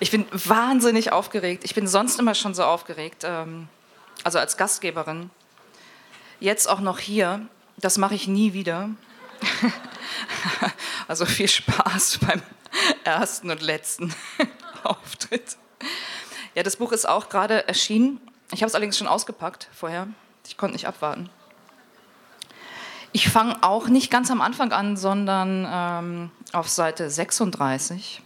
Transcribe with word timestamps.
Ich 0.00 0.10
bin 0.10 0.26
wahnsinnig 0.32 1.12
aufgeregt. 1.12 1.64
Ich 1.64 1.74
bin 1.74 1.86
sonst 1.86 2.18
immer 2.18 2.34
schon 2.34 2.54
so 2.54 2.64
aufgeregt, 2.64 3.22
ähm, 3.24 3.68
also 4.22 4.38
als 4.38 4.56
Gastgeberin. 4.56 5.30
Jetzt 6.40 6.68
auch 6.68 6.80
noch 6.80 6.98
hier. 6.98 7.46
Das 7.76 7.98
mache 7.98 8.14
ich 8.14 8.28
nie 8.28 8.52
wieder. 8.52 8.90
also 11.08 11.26
viel 11.26 11.48
Spaß 11.48 12.18
beim 12.26 12.42
ersten 13.04 13.50
und 13.50 13.62
letzten 13.62 14.14
Auftritt. 14.82 15.56
Ja, 16.54 16.62
das 16.62 16.76
Buch 16.76 16.92
ist 16.92 17.08
auch 17.08 17.28
gerade 17.28 17.66
erschienen. 17.68 18.20
Ich 18.52 18.62
habe 18.62 18.68
es 18.68 18.74
allerdings 18.74 18.98
schon 18.98 19.08
ausgepackt 19.08 19.68
vorher. 19.72 20.08
Ich 20.46 20.56
konnte 20.56 20.74
nicht 20.74 20.86
abwarten. 20.86 21.30
Ich 23.12 23.28
fange 23.28 23.62
auch 23.62 23.88
nicht 23.88 24.10
ganz 24.10 24.30
am 24.30 24.40
Anfang 24.40 24.72
an, 24.72 24.96
sondern 24.96 25.66
ähm, 25.70 26.30
auf 26.52 26.68
Seite 26.68 27.08
36. 27.08 28.20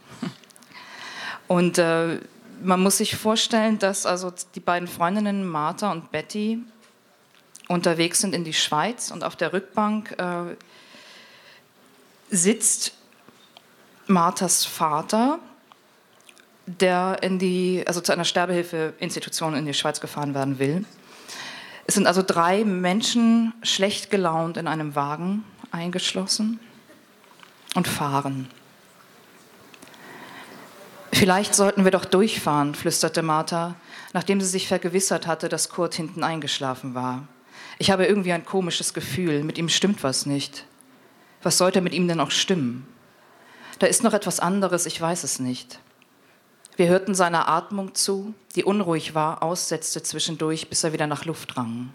Und 1.48 1.78
äh, 1.78 2.20
man 2.62 2.80
muss 2.80 2.98
sich 2.98 3.16
vorstellen, 3.16 3.78
dass 3.78 4.06
also 4.06 4.32
die 4.54 4.60
beiden 4.60 4.86
Freundinnen 4.86 5.46
Martha 5.46 5.90
und 5.90 6.12
Betty 6.12 6.60
unterwegs 7.68 8.20
sind 8.20 8.34
in 8.34 8.44
die 8.44 8.54
Schweiz 8.54 9.10
und 9.10 9.24
auf 9.24 9.36
der 9.36 9.52
Rückbank 9.52 10.14
äh, 10.18 10.56
sitzt 12.30 12.92
Marthas 14.06 14.64
Vater, 14.64 15.38
der 16.66 17.18
in 17.22 17.38
die, 17.38 17.82
also 17.86 18.00
zu 18.00 18.12
einer 18.12 18.24
Sterbehilfeinstitution 18.24 19.54
in 19.54 19.66
die 19.66 19.74
Schweiz 19.74 20.00
gefahren 20.00 20.34
werden 20.34 20.58
will. 20.58 20.84
Es 21.86 21.94
sind 21.94 22.06
also 22.06 22.22
drei 22.22 22.64
Menschen 22.64 23.54
schlecht 23.62 24.10
gelaunt 24.10 24.58
in 24.58 24.66
einem 24.66 24.94
Wagen 24.94 25.44
eingeschlossen 25.70 26.60
und 27.74 27.88
fahren. 27.88 28.50
Vielleicht 31.12 31.54
sollten 31.54 31.84
wir 31.84 31.90
doch 31.90 32.04
durchfahren, 32.04 32.74
flüsterte 32.74 33.22
Martha, 33.22 33.74
nachdem 34.12 34.40
sie 34.40 34.46
sich 34.46 34.68
vergewissert 34.68 35.26
hatte, 35.26 35.48
dass 35.48 35.68
Kurt 35.68 35.94
hinten 35.94 36.22
eingeschlafen 36.22 36.94
war. 36.94 37.26
Ich 37.78 37.90
habe 37.90 38.06
irgendwie 38.06 38.32
ein 38.32 38.44
komisches 38.44 38.94
Gefühl, 38.94 39.44
mit 39.44 39.58
ihm 39.58 39.68
stimmt 39.68 40.02
was 40.02 40.26
nicht. 40.26 40.64
Was 41.42 41.58
sollte 41.58 41.80
mit 41.80 41.94
ihm 41.94 42.08
denn 42.08 42.20
auch 42.20 42.30
stimmen? 42.30 42.86
Da 43.78 43.86
ist 43.86 44.02
noch 44.02 44.12
etwas 44.12 44.40
anderes, 44.40 44.86
ich 44.86 45.00
weiß 45.00 45.24
es 45.24 45.38
nicht. 45.38 45.78
Wir 46.76 46.88
hörten 46.88 47.14
seiner 47.14 47.48
Atmung 47.48 47.94
zu, 47.94 48.34
die 48.54 48.64
unruhig 48.64 49.14
war, 49.14 49.42
aussetzte 49.42 50.02
zwischendurch, 50.02 50.68
bis 50.68 50.84
er 50.84 50.92
wieder 50.92 51.06
nach 51.06 51.24
Luft 51.24 51.56
rang. 51.56 51.90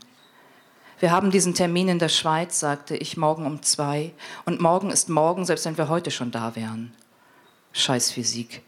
Wir 0.99 1.11
haben 1.11 1.31
diesen 1.31 1.53
Termin 1.53 1.89
in 1.89 1.99
der 1.99 2.09
Schweiz, 2.09 2.59
sagte 2.59 2.95
ich, 2.95 3.17
morgen 3.17 3.45
um 3.45 3.61
zwei. 3.61 4.13
Und 4.45 4.61
morgen 4.61 4.89
ist 4.89 5.09
morgen, 5.09 5.45
selbst 5.45 5.65
wenn 5.65 5.77
wir 5.77 5.89
heute 5.89 6.11
schon 6.11 6.31
da 6.31 6.55
wären. 6.55 6.93
Scheiß 7.73 8.11
Physik. 8.11 8.61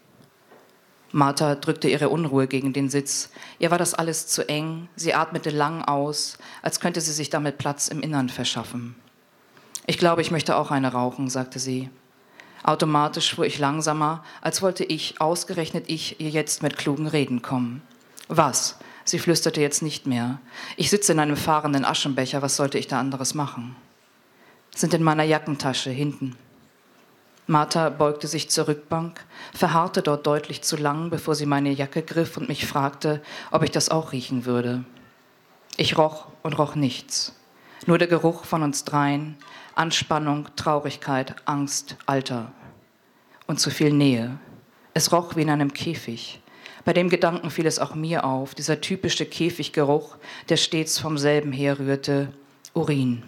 Martha 1.12 1.54
drückte 1.54 1.88
ihre 1.88 2.08
Unruhe 2.08 2.46
gegen 2.46 2.72
den 2.72 2.90
Sitz. 2.90 3.30
Ihr 3.58 3.70
war 3.70 3.78
das 3.78 3.94
alles 3.94 4.26
zu 4.26 4.48
eng. 4.48 4.88
Sie 4.96 5.14
atmete 5.14 5.50
lang 5.50 5.82
aus, 5.82 6.38
als 6.62 6.80
könnte 6.80 7.00
sie 7.00 7.12
sich 7.12 7.30
damit 7.30 7.58
Platz 7.58 7.88
im 7.88 8.00
Innern 8.00 8.28
verschaffen. 8.28 8.96
Ich 9.86 9.98
glaube, 9.98 10.20
ich 10.20 10.30
möchte 10.30 10.56
auch 10.56 10.70
eine 10.70 10.92
rauchen, 10.92 11.30
sagte 11.30 11.58
sie. 11.58 11.90
Automatisch 12.64 13.34
fuhr 13.34 13.46
ich 13.46 13.60
langsamer, 13.60 14.24
als 14.40 14.60
wollte 14.60 14.84
ich, 14.84 15.20
ausgerechnet 15.20 15.84
ich, 15.86 16.20
ihr 16.20 16.30
jetzt 16.30 16.62
mit 16.62 16.76
klugen 16.76 17.06
Reden 17.06 17.40
kommen. 17.40 17.82
Was? 18.26 18.76
Sie 19.04 19.20
flüsterte 19.20 19.60
jetzt 19.60 19.82
nicht 19.82 20.06
mehr. 20.06 20.40
Ich 20.76 20.90
sitze 20.90 21.12
in 21.12 21.20
einem 21.20 21.36
fahrenden 21.36 21.84
Aschenbecher, 21.84 22.42
was 22.42 22.56
sollte 22.56 22.78
ich 22.78 22.88
da 22.88 22.98
anderes 22.98 23.34
machen? 23.34 23.76
Sind 24.74 24.92
in 24.94 25.04
meiner 25.04 25.22
Jackentasche 25.22 25.90
hinten. 25.90 26.34
Martha 27.48 27.90
beugte 27.90 28.26
sich 28.26 28.50
zur 28.50 28.66
Rückbank, 28.66 29.24
verharrte 29.54 30.02
dort 30.02 30.26
deutlich 30.26 30.62
zu 30.62 30.76
lang, 30.76 31.10
bevor 31.10 31.36
sie 31.36 31.46
meine 31.46 31.70
Jacke 31.70 32.02
griff 32.02 32.36
und 32.36 32.48
mich 32.48 32.66
fragte, 32.66 33.22
ob 33.52 33.62
ich 33.62 33.70
das 33.70 33.88
auch 33.88 34.10
riechen 34.12 34.46
würde. 34.46 34.84
Ich 35.76 35.96
roch 35.96 36.26
und 36.42 36.58
roch 36.58 36.74
nichts. 36.74 37.34
Nur 37.86 37.98
der 37.98 38.08
Geruch 38.08 38.44
von 38.44 38.62
uns 38.62 38.84
dreien, 38.84 39.36
Anspannung, 39.76 40.48
Traurigkeit, 40.56 41.36
Angst, 41.44 41.96
Alter 42.06 42.50
und 43.46 43.60
zu 43.60 43.70
viel 43.70 43.92
Nähe. 43.92 44.38
Es 44.94 45.12
roch 45.12 45.36
wie 45.36 45.42
in 45.42 45.50
einem 45.50 45.72
Käfig. 45.72 46.40
Bei 46.84 46.92
dem 46.92 47.08
Gedanken 47.08 47.50
fiel 47.50 47.66
es 47.66 47.78
auch 47.78 47.94
mir 47.94 48.24
auf, 48.24 48.54
dieser 48.54 48.80
typische 48.80 49.26
Käfiggeruch, 49.26 50.16
der 50.48 50.56
stets 50.56 50.98
vom 50.98 51.18
selben 51.18 51.52
herrührte, 51.52 52.32
Urin. 52.74 53.22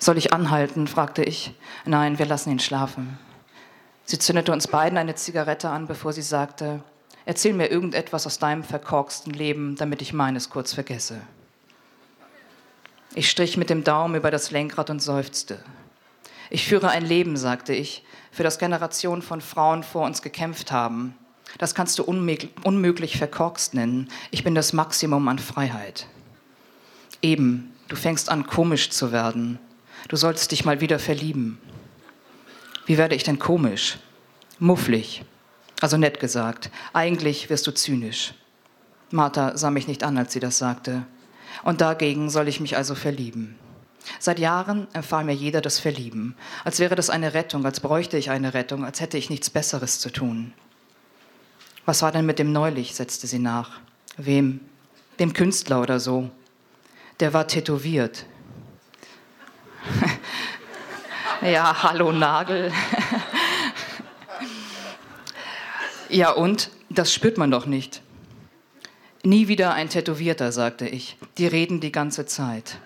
Soll 0.00 0.16
ich 0.16 0.32
anhalten? 0.32 0.86
fragte 0.86 1.22
ich. 1.22 1.54
Nein, 1.84 2.18
wir 2.18 2.24
lassen 2.24 2.50
ihn 2.50 2.58
schlafen. 2.58 3.18
Sie 4.04 4.18
zündete 4.18 4.50
uns 4.50 4.66
beiden 4.66 4.98
eine 4.98 5.14
Zigarette 5.14 5.68
an, 5.68 5.86
bevor 5.86 6.14
sie 6.14 6.22
sagte, 6.22 6.82
erzähl 7.26 7.52
mir 7.52 7.70
irgendetwas 7.70 8.26
aus 8.26 8.38
deinem 8.38 8.64
verkorksten 8.64 9.32
Leben, 9.32 9.76
damit 9.76 10.00
ich 10.00 10.14
meines 10.14 10.48
kurz 10.48 10.72
vergesse. 10.72 11.20
Ich 13.14 13.28
strich 13.28 13.58
mit 13.58 13.68
dem 13.68 13.84
Daumen 13.84 14.14
über 14.14 14.30
das 14.30 14.50
Lenkrad 14.50 14.88
und 14.88 15.02
seufzte. 15.02 15.62
Ich 16.48 16.66
führe 16.66 16.88
ein 16.88 17.04
Leben, 17.04 17.36
sagte 17.36 17.74
ich, 17.74 18.02
für 18.32 18.42
das 18.42 18.58
Generationen 18.58 19.20
von 19.20 19.42
Frauen 19.42 19.82
vor 19.82 20.06
uns 20.06 20.22
gekämpft 20.22 20.72
haben. 20.72 21.14
Das 21.58 21.74
kannst 21.74 21.98
du 21.98 22.04
unmöglich 22.04 23.18
verkorkst 23.18 23.74
nennen. 23.74 24.08
Ich 24.30 24.44
bin 24.44 24.54
das 24.54 24.72
Maximum 24.72 25.28
an 25.28 25.38
Freiheit. 25.38 26.06
Eben, 27.20 27.74
du 27.88 27.96
fängst 27.96 28.30
an, 28.30 28.46
komisch 28.46 28.90
zu 28.90 29.12
werden. 29.12 29.58
Du 30.08 30.16
sollst 30.16 30.50
dich 30.52 30.64
mal 30.64 30.80
wieder 30.80 30.98
verlieben. 30.98 31.58
Wie 32.86 32.98
werde 32.98 33.14
ich 33.14 33.22
denn 33.22 33.38
komisch? 33.38 33.98
Mufflig. 34.58 35.24
Also 35.80 35.96
nett 35.96 36.20
gesagt. 36.20 36.70
Eigentlich 36.92 37.50
wirst 37.50 37.66
du 37.66 37.72
zynisch. 37.72 38.34
Martha 39.10 39.56
sah 39.56 39.70
mich 39.70 39.88
nicht 39.88 40.02
an, 40.02 40.18
als 40.18 40.32
sie 40.32 40.40
das 40.40 40.58
sagte. 40.58 41.04
Und 41.62 41.80
dagegen 41.80 42.30
soll 42.30 42.48
ich 42.48 42.60
mich 42.60 42.76
also 42.76 42.94
verlieben. 42.94 43.56
Seit 44.18 44.38
Jahren 44.38 44.88
empfahl 44.92 45.24
mir 45.24 45.34
jeder 45.34 45.60
das 45.60 45.78
Verlieben, 45.78 46.34
als 46.64 46.78
wäre 46.78 46.94
das 46.94 47.10
eine 47.10 47.34
Rettung, 47.34 47.64
als 47.64 47.80
bräuchte 47.80 48.16
ich 48.16 48.30
eine 48.30 48.54
Rettung, 48.54 48.84
als 48.84 49.00
hätte 49.00 49.18
ich 49.18 49.30
nichts 49.30 49.50
Besseres 49.50 50.00
zu 50.00 50.10
tun. 50.10 50.52
Was 51.84 52.02
war 52.02 52.12
denn 52.12 52.26
mit 52.26 52.38
dem 52.38 52.52
neulich? 52.52 52.94
setzte 52.94 53.26
sie 53.26 53.38
nach. 53.38 53.80
Wem? 54.16 54.60
Dem 55.18 55.32
Künstler 55.32 55.80
oder 55.80 56.00
so. 56.00 56.30
Der 57.20 57.32
war 57.32 57.46
tätowiert. 57.46 58.26
ja, 61.42 61.82
hallo 61.82 62.12
Nagel. 62.12 62.72
ja, 66.08 66.30
und? 66.30 66.70
Das 66.88 67.12
spürt 67.12 67.38
man 67.38 67.50
doch 67.50 67.66
nicht. 67.66 68.02
Nie 69.22 69.48
wieder 69.48 69.74
ein 69.74 69.88
Tätowierter, 69.88 70.50
sagte 70.50 70.88
ich. 70.88 71.16
Die 71.38 71.46
reden 71.46 71.80
die 71.80 71.92
ganze 71.92 72.26
Zeit. 72.26 72.78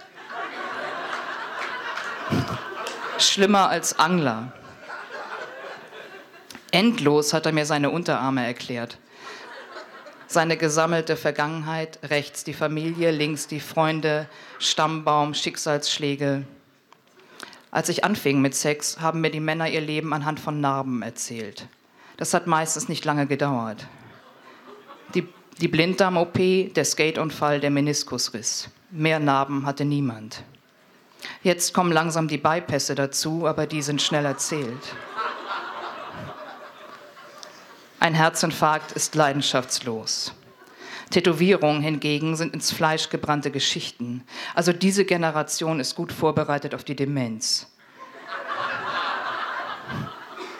Schlimmer 3.18 3.68
als 3.68 3.98
Angler. 3.98 4.52
Endlos 6.70 7.32
hat 7.32 7.46
er 7.46 7.52
mir 7.52 7.64
seine 7.66 7.90
Unterarme 7.90 8.44
erklärt. 8.44 8.98
Seine 10.26 10.56
gesammelte 10.56 11.16
Vergangenheit, 11.16 12.00
rechts 12.02 12.42
die 12.42 12.54
Familie, 12.54 13.12
links 13.12 13.46
die 13.46 13.60
Freunde, 13.60 14.28
Stammbaum, 14.58 15.34
Schicksalsschläge. 15.34 16.44
Als 17.74 17.88
ich 17.88 18.04
anfing 18.04 18.40
mit 18.40 18.54
Sex, 18.54 19.00
haben 19.00 19.20
mir 19.20 19.32
die 19.32 19.40
Männer 19.40 19.68
ihr 19.68 19.80
Leben 19.80 20.12
anhand 20.12 20.38
von 20.38 20.60
Narben 20.60 21.02
erzählt. 21.02 21.66
Das 22.16 22.32
hat 22.32 22.46
meistens 22.46 22.88
nicht 22.88 23.04
lange 23.04 23.26
gedauert. 23.26 23.88
Die, 25.16 25.26
die 25.60 25.66
Blinddarm-OP, 25.66 26.72
der 26.72 26.84
Skateunfall, 26.84 27.58
der 27.58 27.70
Meniskusriss. 27.70 28.68
Mehr 28.92 29.18
Narben 29.18 29.66
hatte 29.66 29.84
niemand. 29.84 30.44
Jetzt 31.42 31.74
kommen 31.74 31.90
langsam 31.90 32.28
die 32.28 32.38
Bypässe 32.38 32.94
dazu, 32.94 33.44
aber 33.44 33.66
die 33.66 33.82
sind 33.82 34.00
schnell 34.00 34.24
erzählt. 34.24 34.94
Ein 37.98 38.14
Herzinfarkt 38.14 38.92
ist 38.92 39.16
leidenschaftslos. 39.16 40.32
Tätowierungen 41.10 41.82
hingegen 41.82 42.34
sind 42.34 42.54
ins 42.54 42.72
Fleisch 42.72 43.08
gebrannte 43.08 43.50
Geschichten. 43.50 44.24
Also 44.54 44.72
diese 44.72 45.04
Generation 45.04 45.78
ist 45.78 45.94
gut 45.94 46.12
vorbereitet 46.12 46.74
auf 46.74 46.82
die 46.82 46.96
Demenz. 46.96 47.68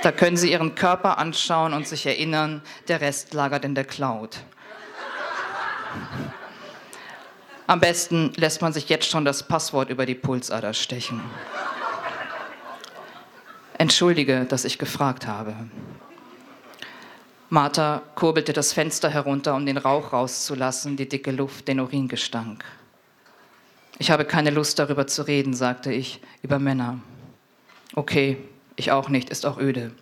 Da 0.04 0.12
können 0.12 0.36
Sie 0.36 0.52
Ihren 0.52 0.74
Körper 0.74 1.16
anschauen 1.16 1.72
und 1.72 1.88
sich 1.88 2.04
erinnern, 2.04 2.60
der 2.88 3.00
Rest 3.00 3.32
lagert 3.32 3.64
in 3.64 3.74
der 3.74 3.84
Cloud. 3.84 4.36
Am 7.66 7.80
besten 7.80 8.30
lässt 8.36 8.60
man 8.60 8.74
sich 8.74 8.90
jetzt 8.90 9.08
schon 9.08 9.24
das 9.24 9.48
Passwort 9.48 9.88
über 9.88 10.04
die 10.04 10.14
Pulsader 10.14 10.74
stechen. 10.74 11.22
Entschuldige, 13.78 14.44
dass 14.44 14.66
ich 14.66 14.76
gefragt 14.76 15.26
habe. 15.26 15.54
Martha 17.48 18.02
kurbelte 18.14 18.52
das 18.52 18.74
Fenster 18.74 19.08
herunter, 19.08 19.54
um 19.54 19.64
den 19.64 19.78
Rauch 19.78 20.12
rauszulassen, 20.12 20.98
die 20.98 21.08
dicke 21.08 21.30
Luft, 21.30 21.66
den 21.66 21.80
Uringestank. 21.80 22.62
Ich 23.96 24.10
habe 24.10 24.26
keine 24.26 24.50
Lust 24.50 24.78
darüber 24.78 25.06
zu 25.06 25.22
reden, 25.22 25.54
sagte 25.54 25.90
ich, 25.94 26.20
über 26.42 26.58
Männer. 26.58 26.98
Okay, 27.94 28.36
ich 28.76 28.90
auch 28.90 29.08
nicht, 29.08 29.30
ist 29.30 29.46
auch 29.46 29.58
öde. 29.58 29.92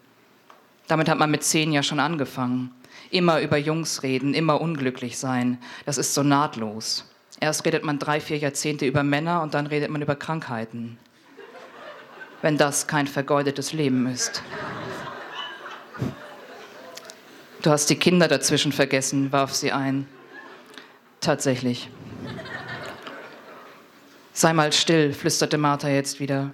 Damit 0.88 1.08
hat 1.08 1.18
man 1.18 1.30
mit 1.30 1.42
zehn 1.42 1.72
ja 1.72 1.82
schon 1.82 2.00
angefangen. 2.00 2.70
Immer 3.10 3.40
über 3.40 3.56
Jungs 3.56 4.02
reden, 4.02 4.34
immer 4.34 4.60
unglücklich 4.60 5.18
sein. 5.18 5.58
Das 5.86 5.98
ist 5.98 6.14
so 6.14 6.22
nahtlos. 6.22 7.04
Erst 7.40 7.64
redet 7.66 7.84
man 7.84 7.98
drei, 7.98 8.20
vier 8.20 8.38
Jahrzehnte 8.38 8.86
über 8.86 9.02
Männer 9.02 9.42
und 9.42 9.54
dann 9.54 9.66
redet 9.66 9.90
man 9.90 10.02
über 10.02 10.16
Krankheiten. 10.16 10.98
Wenn 12.40 12.58
das 12.58 12.86
kein 12.86 13.06
vergeudetes 13.06 13.72
Leben 13.72 14.06
ist. 14.06 14.42
Du 17.62 17.70
hast 17.70 17.90
die 17.90 17.96
Kinder 17.96 18.26
dazwischen 18.26 18.72
vergessen, 18.72 19.30
warf 19.30 19.54
sie 19.54 19.72
ein. 19.72 20.08
Tatsächlich. 21.20 21.88
Sei 24.32 24.52
mal 24.52 24.72
still, 24.72 25.12
flüsterte 25.12 25.58
Martha 25.58 25.88
jetzt 25.88 26.18
wieder. 26.18 26.52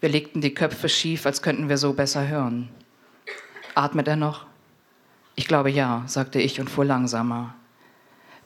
Wir 0.00 0.08
legten 0.08 0.40
die 0.40 0.54
Köpfe 0.54 0.88
schief, 0.88 1.26
als 1.26 1.42
könnten 1.42 1.68
wir 1.68 1.76
so 1.76 1.92
besser 1.92 2.26
hören. 2.26 2.70
Atmet 3.74 4.08
er 4.08 4.16
noch? 4.16 4.46
Ich 5.36 5.46
glaube 5.46 5.70
ja, 5.70 6.04
sagte 6.06 6.40
ich 6.40 6.58
und 6.58 6.70
fuhr 6.70 6.84
langsamer. 6.84 7.54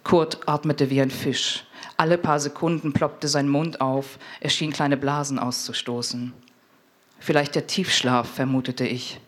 Kurt 0.02 0.46
atmete 0.46 0.90
wie 0.90 1.00
ein 1.00 1.10
Fisch. 1.10 1.64
Alle 1.96 2.18
paar 2.18 2.40
Sekunden 2.40 2.92
ploppte 2.92 3.28
sein 3.28 3.48
Mund 3.48 3.80
auf, 3.80 4.18
er 4.40 4.50
schien 4.50 4.72
kleine 4.72 4.96
Blasen 4.96 5.38
auszustoßen. 5.38 6.32
Vielleicht 7.20 7.54
der 7.54 7.66
Tiefschlaf, 7.66 8.28
vermutete 8.28 8.86
ich. 8.86 9.20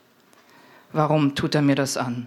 Warum 0.92 1.34
tut 1.34 1.54
er 1.54 1.62
mir 1.62 1.76
das 1.76 1.96
an? 1.96 2.26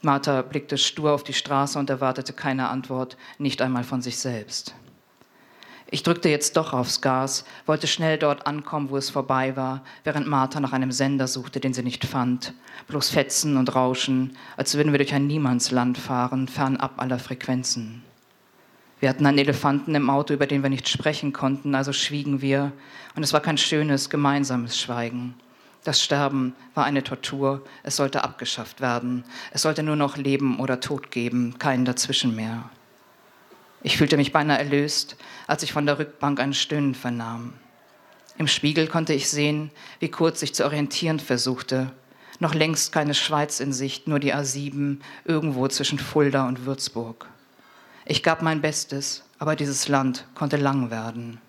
Martha 0.00 0.42
blickte 0.42 0.78
stur 0.78 1.12
auf 1.12 1.24
die 1.24 1.34
Straße 1.34 1.78
und 1.78 1.90
erwartete 1.90 2.32
keine 2.32 2.68
Antwort, 2.68 3.16
nicht 3.38 3.60
einmal 3.60 3.84
von 3.84 4.00
sich 4.00 4.18
selbst. 4.18 4.74
Ich 5.90 6.02
drückte 6.02 6.28
jetzt 6.28 6.58
doch 6.58 6.74
aufs 6.74 7.00
Gas, 7.00 7.46
wollte 7.64 7.86
schnell 7.86 8.18
dort 8.18 8.46
ankommen, 8.46 8.90
wo 8.90 8.98
es 8.98 9.08
vorbei 9.08 9.56
war, 9.56 9.82
während 10.04 10.26
Martha 10.26 10.60
nach 10.60 10.74
einem 10.74 10.92
Sender 10.92 11.26
suchte, 11.26 11.60
den 11.60 11.72
sie 11.72 11.82
nicht 11.82 12.04
fand. 12.04 12.52
Bloß 12.88 13.08
Fetzen 13.08 13.56
und 13.56 13.74
Rauschen, 13.74 14.36
als 14.58 14.74
würden 14.74 14.92
wir 14.92 14.98
durch 14.98 15.14
ein 15.14 15.26
Niemandsland 15.26 15.96
fahren, 15.96 16.46
fernab 16.46 17.00
aller 17.00 17.18
Frequenzen. 17.18 18.02
Wir 19.00 19.08
hatten 19.08 19.24
einen 19.24 19.38
Elefanten 19.38 19.94
im 19.94 20.10
Auto, 20.10 20.34
über 20.34 20.46
den 20.46 20.62
wir 20.62 20.68
nicht 20.68 20.90
sprechen 20.90 21.32
konnten, 21.32 21.74
also 21.74 21.94
schwiegen 21.94 22.42
wir, 22.42 22.72
und 23.16 23.22
es 23.22 23.32
war 23.32 23.40
kein 23.40 23.56
schönes, 23.56 24.10
gemeinsames 24.10 24.78
Schweigen. 24.78 25.36
Das 25.84 26.02
Sterben 26.02 26.54
war 26.74 26.84
eine 26.84 27.02
Tortur, 27.02 27.62
es 27.82 27.96
sollte 27.96 28.24
abgeschafft 28.24 28.82
werden. 28.82 29.24
Es 29.52 29.62
sollte 29.62 29.82
nur 29.82 29.96
noch 29.96 30.18
Leben 30.18 30.60
oder 30.60 30.80
Tod 30.80 31.10
geben, 31.10 31.58
keinen 31.58 31.86
dazwischen 31.86 32.36
mehr. 32.36 32.68
Ich 33.82 33.96
fühlte 33.96 34.16
mich 34.16 34.32
beinahe 34.32 34.58
erlöst, 34.58 35.16
als 35.46 35.62
ich 35.62 35.72
von 35.72 35.86
der 35.86 35.98
Rückbank 35.98 36.40
ein 36.40 36.54
Stöhnen 36.54 36.94
vernahm. 36.94 37.54
Im 38.36 38.48
Spiegel 38.48 38.86
konnte 38.86 39.12
ich 39.14 39.28
sehen, 39.28 39.70
wie 40.00 40.10
Kurt 40.10 40.38
sich 40.38 40.54
zu 40.54 40.64
orientieren 40.64 41.20
versuchte. 41.20 41.90
Noch 42.40 42.54
längst 42.54 42.92
keine 42.92 43.14
Schweiz 43.14 43.58
in 43.58 43.72
Sicht, 43.72 44.06
nur 44.06 44.20
die 44.20 44.34
A7 44.34 44.98
irgendwo 45.24 45.66
zwischen 45.68 45.98
Fulda 45.98 46.46
und 46.46 46.66
Würzburg. 46.66 47.26
Ich 48.04 48.22
gab 48.22 48.42
mein 48.42 48.60
Bestes, 48.60 49.24
aber 49.38 49.56
dieses 49.56 49.88
Land 49.88 50.24
konnte 50.34 50.56
lang 50.56 50.90
werden. 50.90 51.40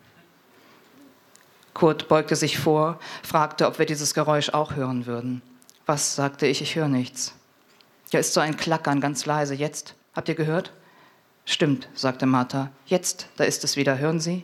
Kurt 1.73 2.07
beugte 2.07 2.35
sich 2.35 2.57
vor, 2.57 2.99
fragte, 3.23 3.67
ob 3.67 3.79
wir 3.79 3.85
dieses 3.85 4.13
Geräusch 4.13 4.49
auch 4.49 4.75
hören 4.75 5.05
würden. 5.05 5.41
Was, 5.85 6.15
sagte 6.15 6.45
ich, 6.45 6.61
ich 6.61 6.75
höre 6.75 6.87
nichts. 6.87 7.33
Ja, 8.11 8.19
ist 8.19 8.33
so 8.33 8.41
ein 8.41 8.57
Klackern, 8.57 8.99
ganz 8.99 9.25
leise. 9.25 9.53
Jetzt, 9.53 9.95
habt 10.15 10.27
ihr 10.27 10.35
gehört? 10.35 10.73
Stimmt, 11.51 11.89
sagte 11.95 12.27
Martha. 12.27 12.69
Jetzt, 12.85 13.27
da 13.37 13.43
ist 13.43 13.63
es 13.63 13.75
wieder, 13.75 13.97
hören 13.97 14.19
Sie? 14.19 14.43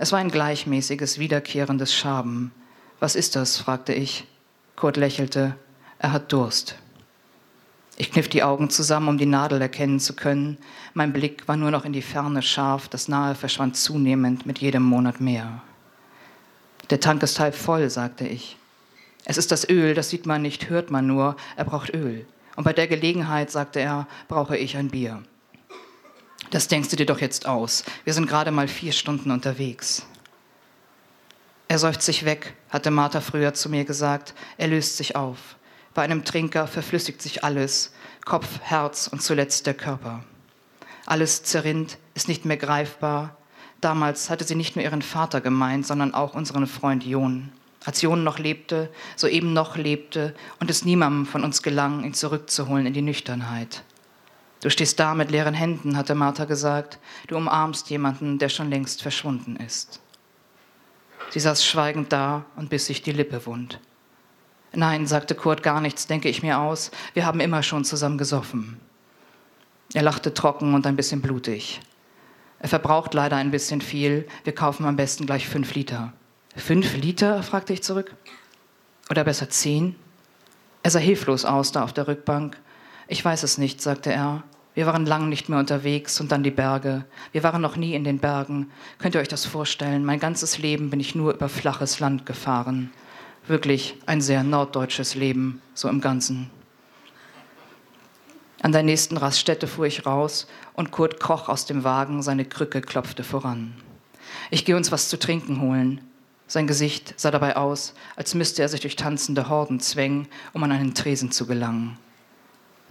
Es 0.00 0.10
war 0.10 0.18
ein 0.18 0.32
gleichmäßiges, 0.32 1.20
wiederkehrendes 1.20 1.94
Schaben. 1.94 2.50
Was 2.98 3.14
ist 3.14 3.36
das? 3.36 3.56
fragte 3.56 3.94
ich. 3.94 4.26
Kurt 4.74 4.96
lächelte. 4.96 5.54
Er 6.00 6.10
hat 6.10 6.32
Durst. 6.32 6.74
Ich 7.96 8.10
kniff 8.10 8.28
die 8.28 8.42
Augen 8.42 8.68
zusammen, 8.68 9.06
um 9.06 9.16
die 9.16 9.26
Nadel 9.26 9.62
erkennen 9.62 10.00
zu 10.00 10.16
können. 10.16 10.58
Mein 10.92 11.12
Blick 11.12 11.46
war 11.46 11.56
nur 11.56 11.70
noch 11.70 11.84
in 11.84 11.92
die 11.92 12.02
Ferne 12.02 12.42
scharf, 12.42 12.88
das 12.88 13.06
Nahe 13.06 13.36
verschwand 13.36 13.76
zunehmend 13.76 14.44
mit 14.44 14.58
jedem 14.58 14.82
Monat 14.82 15.20
mehr. 15.20 15.62
Der 16.90 16.98
Tank 16.98 17.22
ist 17.22 17.38
halb 17.38 17.54
voll, 17.54 17.88
sagte 17.90 18.26
ich. 18.26 18.56
Es 19.24 19.38
ist 19.38 19.52
das 19.52 19.68
Öl, 19.70 19.94
das 19.94 20.10
sieht 20.10 20.26
man 20.26 20.42
nicht, 20.42 20.68
hört 20.68 20.90
man 20.90 21.06
nur. 21.06 21.36
Er 21.54 21.64
braucht 21.64 21.94
Öl. 21.94 22.26
Und 22.56 22.64
bei 22.64 22.72
der 22.72 22.88
Gelegenheit, 22.88 23.52
sagte 23.52 23.78
er, 23.78 24.08
brauche 24.26 24.56
ich 24.56 24.76
ein 24.76 24.88
Bier. 24.88 25.22
Das 26.54 26.68
denkst 26.68 26.90
du 26.90 26.94
dir 26.94 27.04
doch 27.06 27.20
jetzt 27.20 27.46
aus. 27.46 27.82
Wir 28.04 28.14
sind 28.14 28.28
gerade 28.28 28.52
mal 28.52 28.68
vier 28.68 28.92
Stunden 28.92 29.32
unterwegs. 29.32 30.06
Er 31.66 31.80
säuft 31.80 32.00
sich 32.00 32.24
weg, 32.24 32.54
hatte 32.70 32.92
Martha 32.92 33.20
früher 33.20 33.54
zu 33.54 33.68
mir 33.68 33.84
gesagt. 33.84 34.34
Er 34.56 34.68
löst 34.68 34.96
sich 34.96 35.16
auf. 35.16 35.56
Bei 35.94 36.02
einem 36.02 36.24
Trinker 36.24 36.68
verflüssigt 36.68 37.20
sich 37.20 37.42
alles, 37.42 37.92
Kopf, 38.24 38.60
Herz 38.60 39.08
und 39.08 39.20
zuletzt 39.20 39.66
der 39.66 39.74
Körper. 39.74 40.22
Alles 41.06 41.42
zerrinnt, 41.42 41.98
ist 42.14 42.28
nicht 42.28 42.44
mehr 42.44 42.56
greifbar, 42.56 43.36
Damals 43.80 44.30
hatte 44.30 44.44
sie 44.44 44.54
nicht 44.54 44.76
nur 44.76 44.82
ihren 44.82 45.02
Vater 45.02 45.42
gemeint, 45.42 45.86
sondern 45.86 46.14
auch 46.14 46.34
unseren 46.34 46.66
Freund 46.66 47.04
Jon. 47.04 47.52
Als 47.84 48.00
Jon 48.00 48.24
noch 48.24 48.38
lebte, 48.38 48.88
soeben 49.14 49.52
noch 49.52 49.76
lebte 49.76 50.34
und 50.58 50.70
es 50.70 50.86
niemandem 50.86 51.26
von 51.26 51.44
uns 51.44 51.62
gelang, 51.62 52.02
ihn 52.02 52.14
zurückzuholen 52.14 52.86
in 52.86 52.94
die 52.94 53.02
Nüchternheit. 53.02 53.82
Du 54.64 54.70
stehst 54.70 54.98
da 54.98 55.14
mit 55.14 55.30
leeren 55.30 55.52
Händen, 55.52 55.94
hatte 55.94 56.14
Martha 56.14 56.46
gesagt. 56.46 56.98
Du 57.26 57.36
umarmst 57.36 57.90
jemanden, 57.90 58.38
der 58.38 58.48
schon 58.48 58.70
längst 58.70 59.02
verschwunden 59.02 59.56
ist. 59.56 60.00
Sie 61.28 61.38
saß 61.38 61.62
schweigend 61.62 62.14
da 62.14 62.46
und 62.56 62.70
biss 62.70 62.86
sich 62.86 63.02
die 63.02 63.12
Lippe 63.12 63.44
wund. 63.44 63.78
Nein, 64.72 65.06
sagte 65.06 65.34
Kurt, 65.34 65.62
gar 65.62 65.82
nichts, 65.82 66.06
denke 66.06 66.30
ich 66.30 66.42
mir 66.42 66.58
aus. 66.58 66.92
Wir 67.12 67.26
haben 67.26 67.40
immer 67.40 67.62
schon 67.62 67.84
zusammen 67.84 68.16
gesoffen. 68.16 68.80
Er 69.92 70.00
lachte 70.00 70.32
trocken 70.32 70.72
und 70.72 70.86
ein 70.86 70.96
bisschen 70.96 71.20
blutig. 71.20 71.82
Er 72.58 72.70
verbraucht 72.70 73.12
leider 73.12 73.36
ein 73.36 73.50
bisschen 73.50 73.82
viel. 73.82 74.26
Wir 74.44 74.54
kaufen 74.54 74.86
am 74.86 74.96
besten 74.96 75.26
gleich 75.26 75.46
fünf 75.46 75.74
Liter. 75.74 76.14
Fünf 76.56 76.96
Liter? 76.96 77.42
fragte 77.42 77.74
ich 77.74 77.82
zurück. 77.82 78.14
Oder 79.10 79.24
besser 79.24 79.50
zehn? 79.50 79.94
Er 80.82 80.90
sah 80.90 81.00
hilflos 81.00 81.44
aus 81.44 81.70
da 81.70 81.84
auf 81.84 81.92
der 81.92 82.08
Rückbank. 82.08 82.58
Ich 83.08 83.22
weiß 83.22 83.42
es 83.42 83.58
nicht, 83.58 83.82
sagte 83.82 84.10
er. 84.10 84.42
Wir 84.74 84.86
waren 84.86 85.06
lang 85.06 85.28
nicht 85.28 85.48
mehr 85.48 85.60
unterwegs 85.60 86.20
und 86.20 86.32
dann 86.32 86.42
die 86.42 86.50
Berge. 86.50 87.04
Wir 87.30 87.44
waren 87.44 87.62
noch 87.62 87.76
nie 87.76 87.94
in 87.94 88.02
den 88.02 88.18
Bergen. 88.18 88.70
Könnt 88.98 89.14
ihr 89.14 89.20
euch 89.20 89.28
das 89.28 89.46
vorstellen? 89.46 90.04
Mein 90.04 90.18
ganzes 90.18 90.58
Leben 90.58 90.90
bin 90.90 90.98
ich 90.98 91.14
nur 91.14 91.32
über 91.32 91.48
flaches 91.48 92.00
Land 92.00 92.26
gefahren. 92.26 92.90
Wirklich 93.46 93.96
ein 94.06 94.20
sehr 94.20 94.42
norddeutsches 94.42 95.14
Leben, 95.14 95.62
so 95.74 95.88
im 95.88 96.00
Ganzen. 96.00 96.50
An 98.62 98.72
der 98.72 98.82
nächsten 98.82 99.16
Raststätte 99.16 99.66
fuhr 99.66 99.86
ich 99.86 100.06
raus 100.06 100.48
und 100.72 100.90
Kurt 100.90 101.20
kroch 101.20 101.48
aus 101.48 101.66
dem 101.66 101.84
Wagen, 101.84 102.22
seine 102.22 102.44
Krücke 102.44 102.80
klopfte 102.80 103.22
voran. 103.22 103.74
Ich 104.50 104.64
gehe 104.64 104.76
uns 104.76 104.90
was 104.90 105.08
zu 105.08 105.18
trinken 105.18 105.60
holen. 105.60 106.00
Sein 106.46 106.66
Gesicht 106.66 107.14
sah 107.16 107.30
dabei 107.30 107.56
aus, 107.56 107.94
als 108.16 108.34
müsste 108.34 108.62
er 108.62 108.68
sich 108.68 108.80
durch 108.80 108.96
tanzende 108.96 109.48
Horden 109.48 109.80
zwängen, 109.80 110.28
um 110.52 110.62
an 110.62 110.72
einen 110.72 110.94
Tresen 110.94 111.30
zu 111.30 111.46
gelangen. 111.46 111.98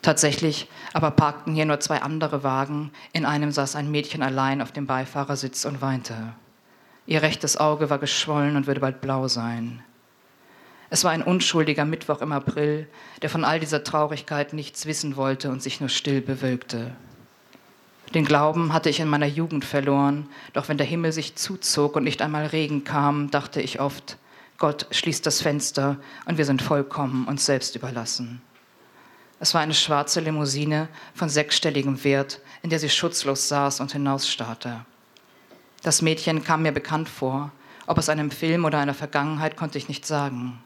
Tatsächlich 0.03 0.67
aber 0.91 1.11
parkten 1.11 1.55
hier 1.55 1.65
nur 1.65 1.79
zwei 1.79 2.01
andere 2.01 2.43
Wagen, 2.43 2.91
in 3.13 3.25
einem 3.25 3.51
saß 3.51 3.77
ein 3.77 3.89
Mädchen 3.89 4.21
allein 4.21 4.61
auf 4.61 4.73
dem 4.73 4.85
Beifahrersitz 4.85 5.63
und 5.63 5.81
weinte. 5.81 6.33
Ihr 7.05 7.21
rechtes 7.21 7.57
Auge 7.57 7.89
war 7.89 7.99
geschwollen 7.99 8.57
und 8.57 8.67
würde 8.67 8.81
bald 8.81 8.99
blau 8.99 9.29
sein. 9.29 9.81
Es 10.89 11.05
war 11.05 11.11
ein 11.11 11.23
unschuldiger 11.23 11.85
Mittwoch 11.85 12.21
im 12.21 12.33
April, 12.33 12.87
der 13.21 13.29
von 13.29 13.45
all 13.45 13.61
dieser 13.61 13.83
Traurigkeit 13.83 14.51
nichts 14.51 14.85
wissen 14.85 15.15
wollte 15.15 15.49
und 15.49 15.63
sich 15.63 15.79
nur 15.79 15.89
still 15.89 16.21
bewölkte. 16.21 16.91
Den 18.13 18.25
Glauben 18.25 18.73
hatte 18.73 18.89
ich 18.89 18.99
in 18.99 19.07
meiner 19.07 19.25
Jugend 19.25 19.63
verloren, 19.63 20.27
doch 20.51 20.67
wenn 20.67 20.77
der 20.77 20.85
Himmel 20.85 21.13
sich 21.13 21.35
zuzog 21.35 21.95
und 21.95 22.03
nicht 22.03 22.21
einmal 22.21 22.45
Regen 22.47 22.83
kam, 22.83 23.31
dachte 23.31 23.61
ich 23.61 23.79
oft, 23.79 24.17
Gott 24.57 24.85
schließt 24.91 25.25
das 25.25 25.41
Fenster 25.41 25.97
und 26.25 26.37
wir 26.37 26.45
sind 26.45 26.61
vollkommen 26.61 27.25
uns 27.25 27.45
selbst 27.45 27.75
überlassen. 27.77 28.41
Es 29.43 29.53
war 29.53 29.59
eine 29.59 29.73
schwarze 29.73 30.21
Limousine 30.21 30.87
von 31.13 31.27
sechsstelligem 31.27 32.01
Wert, 32.05 32.39
in 32.61 32.69
der 32.69 32.79
sie 32.79 32.87
schutzlos 32.89 33.49
saß 33.49 33.81
und 33.81 33.91
hinausstarrte. 33.91 34.85
Das 35.81 36.01
Mädchen 36.01 36.45
kam 36.45 36.61
mir 36.61 36.71
bekannt 36.71 37.09
vor, 37.09 37.51
ob 37.85 37.97
aus 37.97 38.07
einem 38.07 38.31
Film 38.31 38.63
oder 38.63 38.79
einer 38.79 38.93
Vergangenheit 38.93 39.57
konnte 39.57 39.77
ich 39.77 39.89
nicht 39.89 40.05
sagen. 40.05 40.63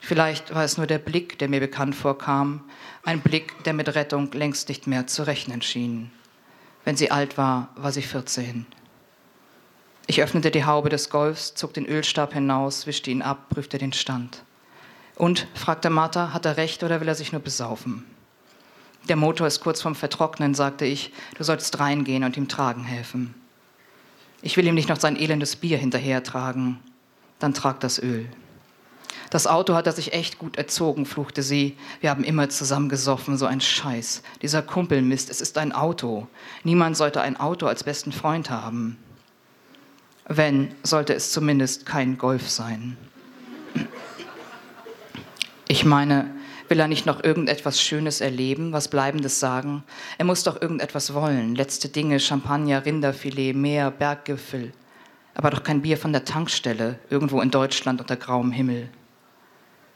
Vielleicht 0.00 0.52
war 0.52 0.64
es 0.64 0.76
nur 0.76 0.88
der 0.88 0.98
Blick, 0.98 1.38
der 1.38 1.48
mir 1.48 1.60
bekannt 1.60 1.94
vorkam, 1.94 2.64
ein 3.04 3.20
Blick, 3.20 3.62
der 3.62 3.74
mit 3.74 3.94
Rettung 3.94 4.32
längst 4.32 4.68
nicht 4.68 4.88
mehr 4.88 5.06
zu 5.06 5.24
rechnen 5.24 5.62
schien. 5.62 6.10
Wenn 6.82 6.96
sie 6.96 7.12
alt 7.12 7.38
war, 7.38 7.68
war 7.76 7.92
sie 7.92 8.02
14. 8.02 8.66
Ich 10.08 10.20
öffnete 10.20 10.50
die 10.50 10.64
Haube 10.64 10.88
des 10.88 11.10
Golfs, 11.10 11.54
zog 11.54 11.72
den 11.74 11.86
Ölstab 11.86 12.32
hinaus, 12.32 12.88
wischte 12.88 13.12
ihn 13.12 13.22
ab, 13.22 13.50
prüfte 13.50 13.78
den 13.78 13.92
Stand. 13.92 14.42
Und, 15.16 15.46
fragte 15.54 15.90
Martha, 15.90 16.32
hat 16.32 16.44
er 16.44 16.56
recht 16.56 16.82
oder 16.82 17.00
will 17.00 17.08
er 17.08 17.14
sich 17.14 17.32
nur 17.32 17.40
besaufen? 17.40 18.04
Der 19.08 19.16
Motor 19.16 19.46
ist 19.46 19.60
kurz 19.60 19.82
vorm 19.82 19.94
Vertrocknen, 19.94 20.54
sagte 20.54 20.86
ich. 20.86 21.12
Du 21.36 21.44
solltest 21.44 21.78
reingehen 21.78 22.24
und 22.24 22.36
ihm 22.36 22.48
tragen 22.48 22.84
helfen. 22.84 23.34
Ich 24.40 24.56
will 24.56 24.66
ihm 24.66 24.74
nicht 24.74 24.88
noch 24.88 25.00
sein 25.00 25.16
elendes 25.16 25.56
Bier 25.56 25.78
hinterhertragen. 25.78 26.78
Dann 27.38 27.54
trag 27.54 27.80
das 27.80 28.02
Öl. 28.02 28.28
Das 29.30 29.46
Auto 29.46 29.74
hat 29.74 29.86
er 29.86 29.92
sich 29.92 30.12
echt 30.12 30.38
gut 30.38 30.56
erzogen, 30.56 31.06
fluchte 31.06 31.42
sie. 31.42 31.76
Wir 32.00 32.10
haben 32.10 32.24
immer 32.24 32.48
zusammen 32.48 32.88
gesoffen, 32.88 33.36
so 33.36 33.46
ein 33.46 33.60
Scheiß. 33.60 34.22
Dieser 34.42 34.62
Kumpelmist, 34.62 35.28
es 35.30 35.40
ist 35.40 35.58
ein 35.58 35.72
Auto. 35.72 36.28
Niemand 36.62 36.96
sollte 36.96 37.20
ein 37.20 37.38
Auto 37.38 37.66
als 37.66 37.84
besten 37.84 38.12
Freund 38.12 38.50
haben. 38.50 38.96
Wenn, 40.26 40.74
sollte 40.82 41.14
es 41.14 41.32
zumindest 41.32 41.84
kein 41.84 42.16
Golf 42.16 42.48
sein. 42.48 42.96
Ich 45.74 45.84
meine, 45.84 46.30
will 46.68 46.78
er 46.78 46.86
nicht 46.86 47.04
noch 47.04 47.24
irgendetwas 47.24 47.82
Schönes 47.82 48.20
erleben, 48.20 48.72
was 48.72 48.86
Bleibendes 48.86 49.40
sagen? 49.40 49.82
Er 50.18 50.24
muss 50.24 50.44
doch 50.44 50.62
irgendetwas 50.62 51.14
wollen. 51.14 51.56
Letzte 51.56 51.88
Dinge, 51.88 52.20
Champagner, 52.20 52.86
Rinderfilet, 52.86 53.54
Meer, 53.54 53.90
Berggipfel. 53.90 54.72
Aber 55.34 55.50
doch 55.50 55.64
kein 55.64 55.82
Bier 55.82 55.98
von 55.98 56.12
der 56.12 56.24
Tankstelle, 56.24 57.00
irgendwo 57.10 57.40
in 57.40 57.50
Deutschland 57.50 58.00
unter 58.00 58.14
grauem 58.14 58.52
Himmel. 58.52 58.88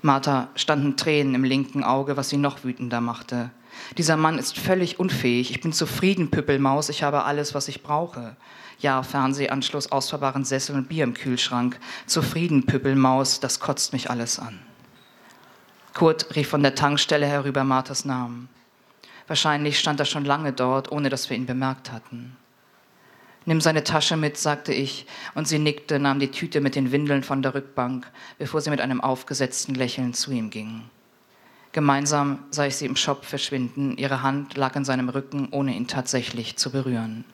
Martha 0.02 0.48
standen 0.56 0.96
Tränen 0.96 1.36
im 1.36 1.44
linken 1.44 1.84
Auge, 1.84 2.16
was 2.16 2.30
sie 2.30 2.38
noch 2.38 2.64
wütender 2.64 3.00
machte. 3.00 3.52
Dieser 3.96 4.16
Mann 4.16 4.36
ist 4.36 4.58
völlig 4.58 4.98
unfähig. 4.98 5.52
Ich 5.52 5.60
bin 5.60 5.72
zufrieden, 5.72 6.32
Püppelmaus. 6.32 6.88
Ich 6.88 7.04
habe 7.04 7.22
alles, 7.22 7.54
was 7.54 7.68
ich 7.68 7.84
brauche. 7.84 8.34
Ja, 8.80 9.04
Fernsehanschluss, 9.04 9.92
ausfahrbaren 9.92 10.44
Sessel 10.44 10.74
und 10.74 10.88
Bier 10.88 11.04
im 11.04 11.14
Kühlschrank. 11.14 11.78
Zufrieden, 12.06 12.66
Püppelmaus. 12.66 13.38
Das 13.38 13.60
kotzt 13.60 13.92
mich 13.92 14.10
alles 14.10 14.40
an. 14.40 14.58
Kurt 15.98 16.36
rief 16.36 16.46
von 16.46 16.62
der 16.62 16.76
Tankstelle 16.76 17.26
herüber 17.26 17.64
Marthas 17.64 18.04
Namen. 18.04 18.48
Wahrscheinlich 19.26 19.80
stand 19.80 19.98
er 19.98 20.06
schon 20.06 20.24
lange 20.24 20.52
dort, 20.52 20.92
ohne 20.92 21.08
dass 21.08 21.28
wir 21.28 21.36
ihn 21.36 21.44
bemerkt 21.44 21.90
hatten. 21.90 22.36
Nimm 23.46 23.60
seine 23.60 23.82
Tasche 23.82 24.16
mit, 24.16 24.36
sagte 24.36 24.72
ich, 24.72 25.06
und 25.34 25.48
sie 25.48 25.58
nickte, 25.58 25.98
nahm 25.98 26.20
die 26.20 26.30
Tüte 26.30 26.60
mit 26.60 26.76
den 26.76 26.92
Windeln 26.92 27.24
von 27.24 27.42
der 27.42 27.52
Rückbank, 27.52 28.08
bevor 28.38 28.60
sie 28.60 28.70
mit 28.70 28.80
einem 28.80 29.00
aufgesetzten 29.00 29.74
Lächeln 29.74 30.14
zu 30.14 30.30
ihm 30.30 30.50
ging. 30.50 30.84
Gemeinsam 31.72 32.44
sah 32.52 32.66
ich 32.66 32.76
sie 32.76 32.86
im 32.86 32.94
Shop 32.94 33.24
verschwinden, 33.24 33.96
ihre 33.96 34.22
Hand 34.22 34.56
lag 34.56 34.76
an 34.76 34.84
seinem 34.84 35.08
Rücken, 35.08 35.48
ohne 35.50 35.74
ihn 35.74 35.88
tatsächlich 35.88 36.54
zu 36.54 36.70
berühren. 36.70 37.24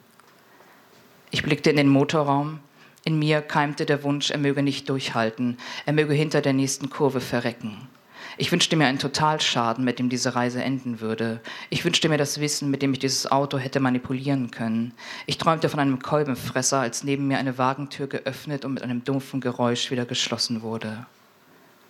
Ich 1.31 1.43
blickte 1.43 1.69
in 1.69 1.77
den 1.77 1.89
Motorraum. 1.89 2.61
In 3.05 3.19
mir 3.19 3.43
keimte 3.43 3.85
der 3.85 4.03
Wunsch, 4.05 4.31
er 4.31 4.39
möge 4.39 4.63
nicht 4.63 4.89
durchhalten, 4.89 5.59
er 5.85 5.93
möge 5.93 6.15
hinter 6.15 6.41
der 6.41 6.55
nächsten 6.55 6.89
Kurve 6.89 7.21
verrecken. 7.21 7.89
Ich 8.37 8.51
wünschte 8.51 8.75
mir 8.75 8.87
einen 8.87 8.99
Totalschaden, 8.99 9.85
mit 9.85 9.99
dem 9.99 10.09
diese 10.09 10.35
Reise 10.35 10.63
enden 10.63 11.01
würde. 11.01 11.41
Ich 11.71 11.85
wünschte 11.85 12.09
mir 12.09 12.19
das 12.19 12.41
Wissen, 12.41 12.71
mit 12.71 12.83
dem 12.83 12.93
ich 12.93 12.99
dieses 12.99 13.31
Auto 13.31 13.59
hätte 13.59 13.79
manipulieren 13.79 14.51
können. 14.51 14.93
Ich 15.27 15.39
träumte 15.39 15.69
von 15.69 15.79
einem 15.79 16.01
Kolbenfresser, 16.01 16.81
als 16.81 17.05
neben 17.05 17.29
mir 17.29 17.39
eine 17.39 17.59
Wagentür 17.59 18.09
geöffnet 18.09 18.65
und 18.65 18.75
mit 18.75 18.83
einem 18.83 19.05
dumpfen 19.05 19.41
Geräusch 19.41 19.91
wieder 19.93 20.05
geschlossen 20.05 20.63
wurde. 20.63 21.07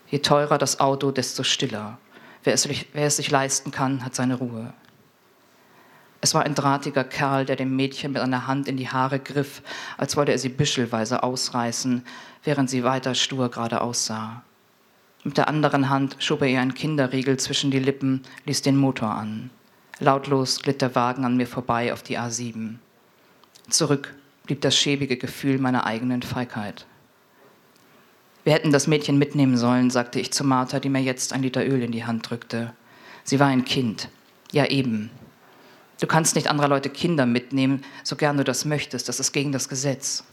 Je 0.09 0.19
teurer 0.19 0.59
das 0.59 0.81
Auto, 0.81 1.11
desto 1.11 1.45
stiller. 1.45 1.99
Wer 2.43 2.53
es, 2.53 2.69
wer 2.69 3.07
es 3.07 3.17
sich 3.17 3.31
leisten 3.31 3.71
kann, 3.71 4.05
hat 4.05 4.15
seine 4.15 4.35
Ruhe. 4.35 4.75
Es 6.21 6.35
war 6.35 6.43
ein 6.43 6.55
drahtiger 6.55 7.05
Kerl, 7.05 7.47
der 7.47 7.57
dem 7.57 7.75
Mädchen 7.75 8.13
mit 8.13 8.23
einer 8.23 8.47
Hand 8.47 8.69
in 8.69 8.77
die 8.77 8.89
Haare 8.89 9.19
griff, 9.19 9.63
als 9.97 10.17
wollte 10.17 10.33
er 10.33 10.39
sie 10.39 10.51
büschelweise 10.51 11.23
ausreißen, 11.23 12.05
während 12.45 12.69
sie 12.69 12.85
weiter 12.85 13.15
stur 13.15 13.51
geradeaus 13.51 14.07
sah. 14.07 14.43
Mit 15.25 15.39
der 15.39 15.49
anderen 15.49 15.89
Hand 15.89 16.17
schob 16.19 16.43
er 16.43 16.49
ihr 16.49 16.61
einen 16.61 16.75
Kinderriegel 16.75 17.39
zwischen 17.39 17.71
die 17.71 17.79
Lippen, 17.79 18.23
ließ 18.45 18.61
den 18.61 18.77
Motor 18.77 19.09
an. 19.09 19.49
Lautlos 19.99 20.61
glitt 20.61 20.83
der 20.83 20.95
Wagen 20.95 21.25
an 21.25 21.39
mir 21.39 21.47
vorbei 21.47 21.95
auf 21.95 22.03
die 22.03 22.19
A7. 22.19 22.75
Zurück 23.71 24.15
blieb 24.45 24.61
das 24.61 24.77
schäbige 24.77 25.17
Gefühl 25.17 25.59
meiner 25.59 25.87
eigenen 25.87 26.21
Feigheit. 26.21 26.85
Wir 28.45 28.53
hätten 28.53 28.71
das 28.71 28.87
Mädchen 28.87 29.17
mitnehmen 29.17 29.57
sollen, 29.57 29.89
sagte 29.89 30.21
ich 30.21 30.31
zu 30.31 30.45
Martha, 30.45 30.79
die 30.79 30.91
mir 30.91 31.01
jetzt 31.01 31.33
ein 31.33 31.43
Liter 31.43 31.67
Öl 31.67 31.83
in 31.83 31.93
die 31.93 32.05
Hand 32.05 32.29
drückte. 32.29 32.75
Sie 33.25 33.41
war 33.41 33.47
ein 33.47 33.65
Kind. 33.65 34.11
Ja, 34.53 34.67
eben. 34.67 35.11
Du 36.01 36.07
kannst 36.07 36.35
nicht 36.35 36.51
anderer 36.51 36.69
Leute 36.69 36.91
Kinder 36.91 37.25
mitnehmen, 37.25 37.83
so 38.03 38.17
gern 38.17 38.37
du 38.37 38.45
das 38.45 38.67
möchtest. 38.67 39.09
Das 39.09 39.21
ist 39.21 39.33
gegen 39.33 39.53
das 39.53 39.71
Gesetz. 39.71 40.25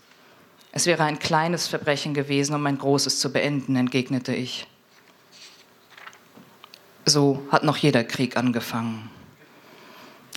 Es 0.73 0.85
wäre 0.85 1.03
ein 1.03 1.19
kleines 1.19 1.67
Verbrechen 1.67 2.13
gewesen, 2.13 2.53
um 2.55 2.65
ein 2.65 2.77
großes 2.77 3.21
zu 3.21 3.31
beenden, 3.31 3.77
entgegnete 3.77 4.35
ich. 4.35 4.67
So 7.05 7.41
hat 7.49 7.63
noch 7.63 7.77
jeder 7.77 8.03
Krieg 8.03 8.37
angefangen. 8.37 9.09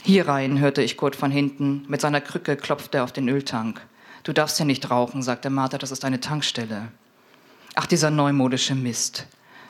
Hier 0.03 0.29
rein, 0.29 0.59
hörte 0.61 0.83
ich 0.83 0.97
Kurt 0.97 1.17
von 1.17 1.31
hinten. 1.31 1.85
Mit 1.89 2.01
seiner 2.01 2.21
Krücke 2.21 2.57
klopfte 2.57 2.99
er 2.99 3.05
auf 3.05 3.13
den 3.13 3.29
Öltank. 3.29 3.81
Du 4.23 4.33
darfst 4.33 4.57
hier 4.57 4.67
nicht 4.67 4.91
rauchen, 4.91 5.23
sagte 5.23 5.51
Martha, 5.51 5.79
das 5.79 5.91
ist 5.91 6.05
eine 6.05 6.21
Tankstelle. 6.21 6.89
Ach, 7.75 7.87
dieser 7.87 8.11
neumodische 8.11 8.75
Mist. 8.75 9.27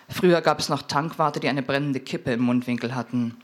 Früher 0.09 0.41
gab 0.41 0.61
es 0.61 0.69
noch 0.69 0.83
Tankwarte, 0.83 1.41
die 1.41 1.49
eine 1.49 1.63
brennende 1.63 2.01
Kippe 2.01 2.33
im 2.33 2.43
Mundwinkel 2.43 2.95
hatten. 2.95 3.37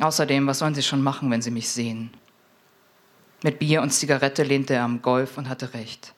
Außerdem, 0.00 0.46
was 0.46 0.58
sollen 0.58 0.74
sie 0.74 0.82
schon 0.82 1.02
machen, 1.02 1.30
wenn 1.30 1.42
sie 1.42 1.50
mich 1.50 1.68
sehen? 1.68 2.10
Mit 3.42 3.58
Bier 3.58 3.82
und 3.82 3.90
Zigarette 3.90 4.42
lehnte 4.42 4.74
er 4.74 4.84
am 4.84 5.02
Golf 5.02 5.38
und 5.38 5.48
hatte 5.48 5.74
recht. 5.74 6.14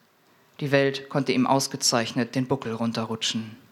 Die 0.59 0.71
Welt 0.71 1.09
konnte 1.09 1.31
ihm 1.31 1.47
ausgezeichnet 1.47 2.35
den 2.35 2.47
Buckel 2.47 2.73
runterrutschen. 2.73 3.62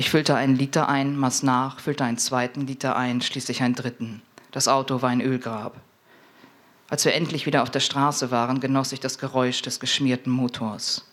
Ich 0.00 0.08
füllte 0.08 0.34
einen 0.34 0.56
Liter 0.56 0.88
ein, 0.88 1.14
maß 1.14 1.42
nach, 1.42 1.78
füllte 1.78 2.04
einen 2.04 2.16
zweiten 2.16 2.66
Liter 2.66 2.96
ein, 2.96 3.20
schließlich 3.20 3.62
einen 3.62 3.74
dritten. 3.74 4.22
Das 4.50 4.66
Auto 4.66 5.02
war 5.02 5.10
ein 5.10 5.20
Ölgrab. 5.20 5.76
Als 6.88 7.04
wir 7.04 7.12
endlich 7.12 7.44
wieder 7.44 7.62
auf 7.62 7.68
der 7.68 7.80
Straße 7.80 8.30
waren, 8.30 8.60
genoss 8.60 8.92
ich 8.92 9.00
das 9.00 9.18
Geräusch 9.18 9.60
des 9.60 9.78
geschmierten 9.78 10.32
Motors. 10.32 11.06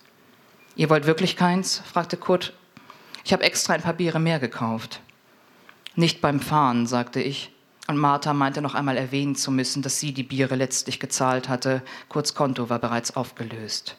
Ihr 0.77 0.89
wollt 0.89 1.05
wirklich 1.05 1.35
keins? 1.35 1.81
fragte 1.91 2.15
Kurt. 2.15 2.53
Ich 3.25 3.33
habe 3.33 3.43
extra 3.43 3.73
ein 3.73 3.81
paar 3.81 3.91
Biere 3.91 4.21
mehr 4.21 4.39
gekauft. 4.39 5.01
Nicht 5.95 6.21
beim 6.21 6.39
Fahren, 6.39 6.87
sagte 6.87 7.21
ich. 7.21 7.51
Und 7.89 7.97
Martha 7.97 8.33
meinte 8.33 8.61
noch 8.61 8.73
einmal 8.73 8.95
erwähnen 8.95 9.35
zu 9.35 9.51
müssen, 9.51 9.81
dass 9.81 9.99
sie 9.99 10.13
die 10.13 10.23
Biere 10.23 10.55
letztlich 10.55 11.01
gezahlt 11.01 11.49
hatte. 11.49 11.81
Kurz 12.07 12.35
Konto 12.35 12.69
war 12.69 12.79
bereits 12.79 13.17
aufgelöst. 13.17 13.97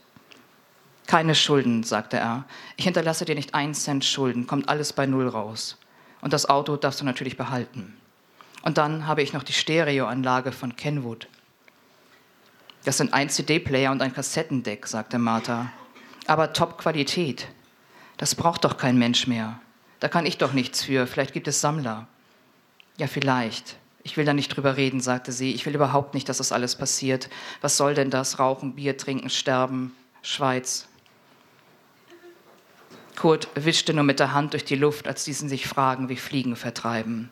Keine 1.08 1.34
Schulden, 1.34 1.84
sagte 1.84 2.18
er. 2.18 2.44
Ich 2.76 2.84
hinterlasse 2.84 3.24
dir 3.24 3.34
nicht 3.34 3.54
einen 3.54 3.72
Cent 3.72 4.04
Schulden, 4.04 4.46
kommt 4.46 4.68
alles 4.68 4.92
bei 4.92 5.06
Null 5.06 5.26
raus. 5.26 5.78
Und 6.20 6.34
das 6.34 6.50
Auto 6.50 6.76
darfst 6.76 7.00
du 7.00 7.06
natürlich 7.06 7.38
behalten. 7.38 7.96
Und 8.60 8.76
dann 8.76 9.06
habe 9.06 9.22
ich 9.22 9.32
noch 9.32 9.42
die 9.42 9.54
Stereoanlage 9.54 10.52
von 10.52 10.76
Kenwood. 10.76 11.26
Das 12.84 12.98
sind 12.98 13.14
ein 13.14 13.30
CD-Player 13.30 13.90
und 13.90 14.02
ein 14.02 14.12
Kassettendeck, 14.12 14.86
sagte 14.86 15.18
Martha. 15.18 15.72
Aber 16.26 16.52
Top-Qualität. 16.52 17.48
Das 18.18 18.34
braucht 18.34 18.66
doch 18.66 18.76
kein 18.76 18.98
Mensch 18.98 19.26
mehr. 19.26 19.60
Da 20.00 20.08
kann 20.08 20.26
ich 20.26 20.36
doch 20.36 20.52
nichts 20.52 20.84
für. 20.84 21.06
Vielleicht 21.06 21.32
gibt 21.32 21.48
es 21.48 21.62
Sammler. 21.62 22.06
Ja, 22.98 23.06
vielleicht. 23.06 23.76
Ich 24.02 24.18
will 24.18 24.26
da 24.26 24.34
nicht 24.34 24.48
drüber 24.48 24.76
reden, 24.76 25.00
sagte 25.00 25.32
sie. 25.32 25.54
Ich 25.54 25.64
will 25.64 25.74
überhaupt 25.74 26.12
nicht, 26.12 26.28
dass 26.28 26.36
das 26.36 26.52
alles 26.52 26.76
passiert. 26.76 27.30
Was 27.62 27.78
soll 27.78 27.94
denn 27.94 28.10
das? 28.10 28.38
Rauchen, 28.38 28.74
Bier 28.74 28.98
trinken, 28.98 29.30
sterben. 29.30 29.94
Schweiz. 30.20 30.86
Kurt 33.18 33.48
wischte 33.56 33.92
nur 33.94 34.04
mit 34.04 34.20
der 34.20 34.32
Hand 34.32 34.52
durch 34.52 34.64
die 34.64 34.76
Luft, 34.76 35.08
als 35.08 35.24
diesen 35.24 35.48
sich 35.48 35.66
fragen, 35.66 36.08
wie 36.08 36.14
Fliegen 36.14 36.54
vertreiben. 36.54 37.30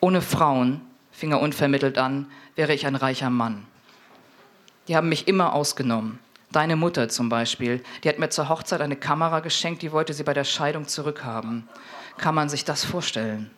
Ohne 0.00 0.20
Frauen, 0.20 0.80
fing 1.12 1.30
er 1.30 1.40
unvermittelt 1.40 1.96
an, 1.96 2.26
wäre 2.56 2.74
ich 2.74 2.86
ein 2.86 2.96
reicher 2.96 3.30
Mann. 3.30 3.68
Die 4.88 4.96
haben 4.96 5.08
mich 5.08 5.28
immer 5.28 5.52
ausgenommen. 5.52 6.18
Deine 6.50 6.74
Mutter 6.74 7.08
zum 7.08 7.28
Beispiel, 7.28 7.84
die 8.02 8.08
hat 8.08 8.18
mir 8.18 8.30
zur 8.30 8.48
Hochzeit 8.48 8.80
eine 8.80 8.96
Kamera 8.96 9.38
geschenkt, 9.38 9.82
die 9.82 9.92
wollte 9.92 10.12
sie 10.12 10.24
bei 10.24 10.34
der 10.34 10.42
Scheidung 10.42 10.88
zurückhaben. 10.88 11.68
Kann 12.18 12.34
man 12.34 12.48
sich 12.48 12.64
das 12.64 12.84
vorstellen? 12.84 13.52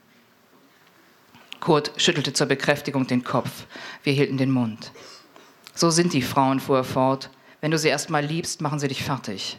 Kurt 1.60 1.92
schüttelte 1.96 2.34
zur 2.34 2.46
Bekräftigung 2.46 3.06
den 3.06 3.24
Kopf. 3.24 3.64
Wir 4.02 4.12
hielten 4.12 4.36
den 4.36 4.50
Mund. 4.50 4.92
So 5.74 5.88
sind 5.88 6.12
die 6.12 6.20
Frauen, 6.20 6.60
fuhr 6.60 6.76
er 6.76 6.84
fort. 6.84 7.30
Wenn 7.62 7.70
du 7.70 7.78
sie 7.78 7.88
erst 7.88 8.10
mal 8.10 8.22
liebst, 8.22 8.60
machen 8.60 8.78
sie 8.78 8.88
dich 8.88 9.02
fertig. 9.02 9.56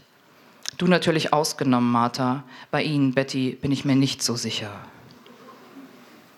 Du 0.77 0.87
natürlich 0.87 1.33
ausgenommen, 1.33 1.91
Martha. 1.91 2.43
Bei 2.71 2.81
Ihnen, 2.81 3.13
Betty, 3.13 3.57
bin 3.61 3.71
ich 3.71 3.85
mir 3.85 3.95
nicht 3.95 4.23
so 4.23 4.35
sicher. 4.35 4.71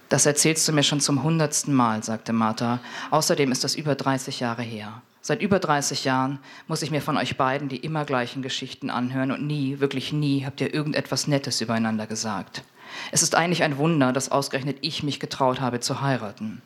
Das 0.09 0.25
erzählst 0.25 0.67
du 0.67 0.71
mir 0.71 0.83
schon 0.83 0.99
zum 0.99 1.23
hundertsten 1.23 1.73
Mal, 1.73 2.03
sagte 2.03 2.33
Martha. 2.33 2.79
Außerdem 3.11 3.51
ist 3.51 3.63
das 3.63 3.75
über 3.75 3.95
30 3.95 4.39
Jahre 4.39 4.61
her. 4.61 5.01
Seit 5.21 5.41
über 5.41 5.57
30 5.57 6.05
Jahren 6.05 6.37
muss 6.67 6.83
ich 6.83 6.91
mir 6.91 7.01
von 7.01 7.17
euch 7.17 7.37
beiden 7.37 7.67
die 7.67 7.77
immer 7.77 8.05
gleichen 8.05 8.43
Geschichten 8.43 8.91
anhören 8.91 9.31
und 9.31 9.47
nie, 9.47 9.79
wirklich 9.79 10.13
nie, 10.13 10.45
habt 10.45 10.61
ihr 10.61 10.71
irgendetwas 10.71 11.27
Nettes 11.27 11.61
übereinander 11.61 12.05
gesagt. 12.05 12.63
Es 13.11 13.23
ist 13.23 13.33
eigentlich 13.33 13.63
ein 13.63 13.77
Wunder, 13.77 14.13
dass 14.13 14.31
ausgerechnet 14.31 14.77
ich 14.81 15.01
mich 15.01 15.19
getraut 15.19 15.61
habe 15.61 15.79
zu 15.79 16.01
heiraten. 16.01 16.61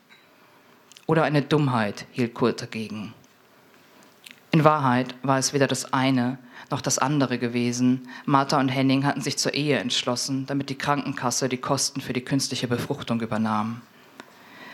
Oder 1.05 1.23
eine 1.23 1.41
Dummheit, 1.41 2.05
hielt 2.11 2.33
Kurt 2.33 2.61
dagegen. 2.61 3.13
In 4.51 4.65
Wahrheit 4.65 5.15
war 5.23 5.37
es 5.37 5.53
weder 5.53 5.67
das 5.67 5.93
eine 5.93 6.37
noch 6.71 6.81
das 6.81 6.99
andere 6.99 7.37
gewesen. 7.37 8.07
Martha 8.25 8.59
und 8.59 8.69
Henning 8.69 9.05
hatten 9.05 9.21
sich 9.21 9.37
zur 9.37 9.53
Ehe 9.53 9.77
entschlossen, 9.77 10.45
damit 10.45 10.69
die 10.69 10.77
Krankenkasse 10.77 11.49
die 11.49 11.57
Kosten 11.57 12.01
für 12.01 12.13
die 12.13 12.23
künstliche 12.23 12.67
Befruchtung 12.67 13.21
übernahm. 13.21 13.81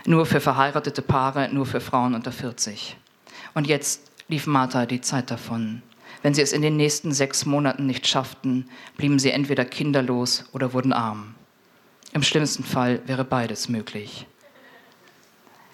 Nur 0.05 0.25
für 0.25 0.41
verheiratete 0.41 1.01
Paare, 1.01 1.49
nur 1.51 1.65
für 1.65 1.81
Frauen 1.81 2.13
unter 2.13 2.31
40. 2.31 2.95
Und 3.53 3.67
jetzt 3.67 4.11
lief 4.27 4.45
Martha 4.47 4.85
die 4.85 5.01
Zeit 5.01 5.31
davon. 5.31 5.81
Wenn 6.21 6.33
sie 6.33 6.41
es 6.41 6.53
in 6.53 6.61
den 6.61 6.77
nächsten 6.77 7.11
sechs 7.11 7.45
Monaten 7.45 7.85
nicht 7.85 8.07
schafften, 8.07 8.69
blieben 8.97 9.19
sie 9.19 9.31
entweder 9.31 9.65
kinderlos 9.65 10.45
oder 10.53 10.73
wurden 10.73 10.93
arm. 10.93 11.35
Im 12.13 12.23
schlimmsten 12.23 12.63
Fall 12.63 13.01
wäre 13.05 13.23
beides 13.25 13.69
möglich. 13.69 14.25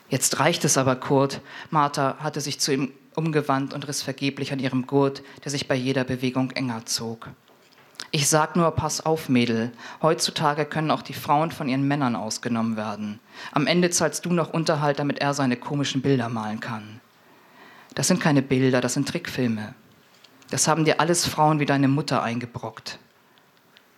Jetzt 0.09 0.39
reicht 0.39 0.65
es 0.65 0.77
aber, 0.77 0.97
Kurt. 0.97 1.39
Martha 1.69 2.17
hatte 2.19 2.41
sich 2.41 2.59
zu 2.59 2.73
ihm 2.73 2.91
umgewandt 3.15 3.73
und 3.73 3.87
riss 3.87 4.01
vergeblich 4.01 4.51
an 4.51 4.59
ihrem 4.59 4.87
Gurt, 4.87 5.23
der 5.43 5.51
sich 5.51 5.67
bei 5.67 5.75
jeder 5.75 6.03
Bewegung 6.03 6.51
enger 6.51 6.85
zog. 6.85 7.29
Ich 8.13 8.27
sag 8.27 8.55
nur, 8.55 8.71
pass 8.71 9.05
auf, 9.05 9.29
Mädel. 9.29 9.71
Heutzutage 10.01 10.65
können 10.65 10.91
auch 10.91 11.01
die 11.01 11.13
Frauen 11.13 11.51
von 11.51 11.69
ihren 11.69 11.87
Männern 11.87 12.15
ausgenommen 12.15 12.75
werden. 12.75 13.19
Am 13.53 13.67
Ende 13.67 13.89
zahlst 13.89 14.25
du 14.25 14.33
noch 14.33 14.53
Unterhalt, 14.53 14.99
damit 14.99 15.19
er 15.19 15.33
seine 15.33 15.55
komischen 15.55 16.01
Bilder 16.01 16.27
malen 16.27 16.59
kann. 16.59 16.99
Das 17.95 18.07
sind 18.07 18.19
keine 18.19 18.41
Bilder, 18.41 18.81
das 18.81 18.95
sind 18.95 19.07
Trickfilme. 19.07 19.73
Das 20.49 20.67
haben 20.67 20.83
dir 20.83 20.99
alles 20.99 21.25
Frauen 21.25 21.59
wie 21.59 21.65
deine 21.65 21.87
Mutter 21.87 22.21
eingebrockt. 22.21 22.99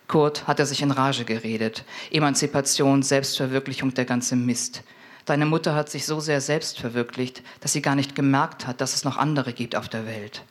Kurt 0.06 0.46
hat 0.46 0.60
er 0.60 0.66
sich 0.66 0.82
in 0.82 0.92
Rage 0.92 1.24
geredet. 1.24 1.84
Emanzipation, 2.12 3.02
Selbstverwirklichung, 3.02 3.94
der 3.94 4.04
ganze 4.04 4.36
Mist. 4.36 4.84
Deine 5.24 5.46
Mutter 5.46 5.74
hat 5.74 5.88
sich 5.88 6.04
so 6.04 6.20
sehr 6.20 6.40
selbst 6.40 6.78
verwirklicht, 6.78 7.42
dass 7.60 7.72
sie 7.72 7.80
gar 7.80 7.94
nicht 7.94 8.14
gemerkt 8.14 8.66
hat, 8.66 8.80
dass 8.80 8.94
es 8.94 9.04
noch 9.04 9.16
andere 9.16 9.54
gibt 9.54 9.74
auf 9.74 9.88
der 9.88 10.06
Welt. 10.06 10.42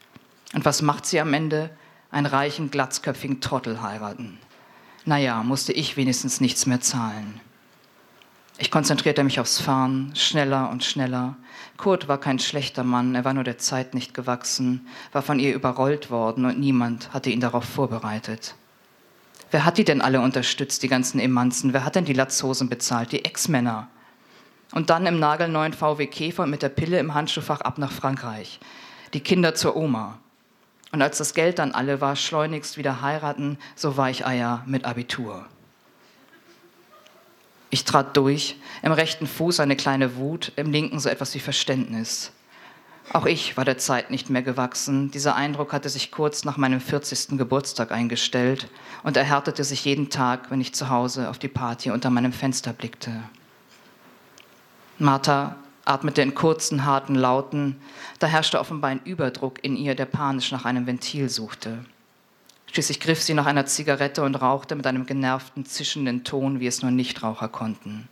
Und 0.53 0.65
was 0.65 0.81
macht 0.81 1.05
sie 1.05 1.19
am 1.19 1.33
Ende? 1.33 1.69
Einen 2.09 2.25
reichen, 2.25 2.71
glatzköpfigen 2.71 3.39
Trottel 3.39 3.81
heiraten. 3.81 4.39
Naja, 5.05 5.43
musste 5.43 5.73
ich 5.73 5.97
wenigstens 5.97 6.41
nichts 6.41 6.65
mehr 6.65 6.81
zahlen. 6.81 7.39
Ich 8.57 8.71
konzentrierte 8.71 9.23
mich 9.23 9.39
aufs 9.39 9.59
Fahren, 9.59 10.11
schneller 10.15 10.69
und 10.69 10.83
schneller. 10.83 11.35
Kurt 11.77 12.07
war 12.07 12.19
kein 12.19 12.39
schlechter 12.39 12.83
Mann, 12.83 13.15
er 13.15 13.25
war 13.25 13.33
nur 13.33 13.43
der 13.43 13.57
Zeit 13.57 13.93
nicht 13.93 14.13
gewachsen, 14.13 14.87
war 15.11 15.23
von 15.23 15.39
ihr 15.39 15.53
überrollt 15.53 16.11
worden 16.11 16.45
und 16.45 16.59
niemand 16.59 17.13
hatte 17.13 17.29
ihn 17.29 17.39
darauf 17.39 17.65
vorbereitet. 17.65 18.55
Wer 19.51 19.65
hat 19.65 19.77
die 19.77 19.83
denn 19.83 20.01
alle 20.01 20.21
unterstützt, 20.21 20.81
die 20.81 20.87
ganzen 20.87 21.19
Emanzen? 21.19 21.73
Wer 21.73 21.83
hat 21.83 21.95
denn 21.95 22.05
die 22.05 22.13
Latzhosen 22.13 22.69
bezahlt? 22.69 23.11
Die 23.11 23.25
Ex-Männer 23.25 23.87
und 24.73 24.89
dann 24.89 25.05
im 25.05 25.19
nagelneuen 25.19 25.73
VW 25.73 26.07
Käfer 26.07 26.45
mit 26.45 26.61
der 26.61 26.69
Pille 26.69 26.99
im 26.99 27.13
Handschuhfach 27.13 27.61
ab 27.61 27.77
nach 27.77 27.91
Frankreich. 27.91 28.59
Die 29.13 29.19
Kinder 29.19 29.55
zur 29.55 29.75
Oma. 29.75 30.17
Und 30.91 31.01
als 31.01 31.17
das 31.17 31.33
Geld 31.33 31.59
dann 31.59 31.71
alle 31.71 32.01
war, 32.01 32.15
schleunigst 32.15 32.77
wieder 32.77 33.01
heiraten, 33.01 33.57
so 33.75 33.97
Weicheier 33.97 34.63
mit 34.65 34.85
Abitur. 34.85 35.45
Ich 37.69 37.85
trat 37.85 38.15
durch, 38.15 38.57
im 38.83 38.91
rechten 38.91 39.25
Fuß 39.25 39.59
eine 39.59 39.75
kleine 39.75 40.15
Wut, 40.15 40.51
im 40.55 40.71
linken 40.71 40.99
so 40.99 41.09
etwas 41.09 41.33
wie 41.33 41.39
Verständnis. 41.39 42.31
Auch 43.11 43.25
ich 43.25 43.57
war 43.57 43.65
der 43.65 43.79
Zeit 43.79 44.11
nicht 44.11 44.29
mehr 44.29 44.43
gewachsen. 44.43 45.11
Dieser 45.11 45.35
Eindruck 45.35 45.73
hatte 45.73 45.89
sich 45.89 46.11
kurz 46.11 46.45
nach 46.45 46.57
meinem 46.57 46.79
40. 46.79 47.37
Geburtstag 47.37 47.91
eingestellt 47.91 48.69
und 49.03 49.17
erhärtete 49.17 49.63
sich 49.63 49.85
jeden 49.85 50.09
Tag, 50.09 50.51
wenn 50.51 50.61
ich 50.61 50.73
zu 50.73 50.89
Hause 50.89 51.29
auf 51.29 51.39
die 51.39 51.47
Party 51.47 51.91
unter 51.91 52.09
meinem 52.09 52.31
Fenster 52.31 52.73
blickte. 52.73 53.11
Martha 55.03 55.57
atmete 55.85 56.21
in 56.21 56.33
kurzen, 56.33 56.85
harten 56.85 57.15
Lauten. 57.15 57.75
Da 58.19 58.27
herrschte 58.27 58.59
offenbar 58.59 58.89
ein 58.89 59.01
Überdruck 59.03 59.63
in 59.63 59.75
ihr, 59.75 59.95
der 59.95 60.05
panisch 60.05 60.51
nach 60.51 60.65
einem 60.65 60.87
Ventil 60.87 61.29
suchte. 61.29 61.85
Schließlich 62.71 62.99
griff 62.99 63.21
sie 63.21 63.35
nach 63.35 63.45
einer 63.45 63.67
Zigarette 63.67 64.23
und 64.23 64.35
rauchte 64.35 64.75
mit 64.75 64.87
einem 64.87 65.05
genervten, 65.05 65.65
zischenden 65.65 66.23
Ton, 66.23 66.59
wie 66.59 66.67
es 66.67 66.81
nur 66.81 66.89
Nichtraucher 66.89 67.47
konnten. 67.47 68.07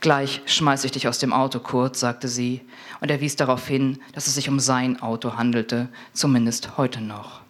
Gleich 0.00 0.42
schmeiß 0.46 0.84
ich 0.84 0.92
dich 0.92 1.08
aus 1.08 1.18
dem 1.18 1.32
Auto, 1.32 1.60
Kurt, 1.60 1.96
sagte 1.96 2.28
sie, 2.28 2.60
und 3.00 3.10
er 3.10 3.20
wies 3.20 3.36
darauf 3.36 3.66
hin, 3.66 4.00
dass 4.12 4.26
es 4.26 4.34
sich 4.34 4.48
um 4.48 4.60
sein 4.60 5.00
Auto 5.00 5.36
handelte, 5.36 5.88
zumindest 6.12 6.76
heute 6.76 7.00
noch. 7.00 7.40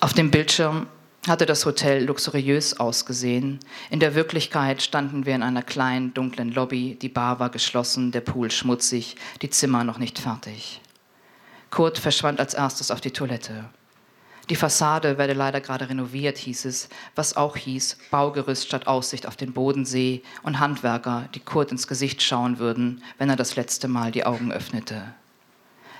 Auf 0.00 0.12
dem 0.12 0.30
Bildschirm 0.30 0.86
hatte 1.26 1.46
das 1.46 1.66
Hotel 1.66 2.04
luxuriös 2.04 2.78
ausgesehen. 2.78 3.58
In 3.90 4.00
der 4.00 4.14
Wirklichkeit 4.14 4.82
standen 4.82 5.26
wir 5.26 5.34
in 5.34 5.42
einer 5.42 5.62
kleinen, 5.62 6.14
dunklen 6.14 6.52
Lobby. 6.52 6.96
Die 7.00 7.08
Bar 7.08 7.40
war 7.40 7.50
geschlossen, 7.50 8.12
der 8.12 8.20
Pool 8.20 8.50
schmutzig, 8.50 9.16
die 9.42 9.50
Zimmer 9.50 9.84
noch 9.84 9.98
nicht 9.98 10.18
fertig. 10.18 10.80
Kurt 11.70 11.98
verschwand 11.98 12.40
als 12.40 12.54
erstes 12.54 12.90
auf 12.90 13.00
die 13.00 13.10
Toilette. 13.10 13.64
Die 14.48 14.56
Fassade 14.56 15.18
werde 15.18 15.32
leider 15.32 15.60
gerade 15.60 15.88
renoviert, 15.88 16.38
hieß 16.38 16.66
es, 16.66 16.88
was 17.16 17.36
auch 17.36 17.56
hieß 17.56 17.98
Baugerüst 18.12 18.66
statt 18.66 18.86
Aussicht 18.86 19.26
auf 19.26 19.34
den 19.34 19.52
Bodensee 19.52 20.22
und 20.44 20.60
Handwerker, 20.60 21.28
die 21.34 21.40
Kurt 21.40 21.72
ins 21.72 21.88
Gesicht 21.88 22.22
schauen 22.22 22.60
würden, 22.60 23.02
wenn 23.18 23.28
er 23.28 23.36
das 23.36 23.56
letzte 23.56 23.88
Mal 23.88 24.12
die 24.12 24.24
Augen 24.24 24.52
öffnete. 24.52 25.14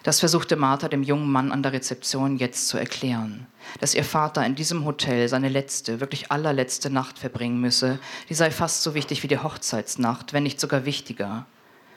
Das 0.07 0.21
versuchte 0.21 0.55
Martha 0.55 0.87
dem 0.87 1.03
jungen 1.03 1.33
Mann 1.33 1.51
an 1.51 1.65
der 1.65 1.73
Rezeption 1.73 2.37
jetzt 2.37 2.69
zu 2.69 2.79
erklären, 2.79 3.49
dass 3.81 3.93
ihr 3.93 4.05
Vater 4.05 4.47
in 4.47 4.55
diesem 4.55 4.85
Hotel 4.85 5.29
seine 5.29 5.49
letzte, 5.49 5.99
wirklich 5.99 6.31
allerletzte 6.31 6.91
Nacht 6.91 7.19
verbringen 7.19 7.61
müsse, 7.61 7.99
die 8.29 8.35
sei 8.35 8.53
fast 8.53 8.85
so 8.85 8.95
wichtig 8.95 9.25
wie 9.25 9.27
die 9.27 9.41
Hochzeitsnacht, 9.41 10.33
wenn 10.33 10.45
nicht 10.45 10.61
sogar 10.61 10.85
wichtiger. 10.85 11.45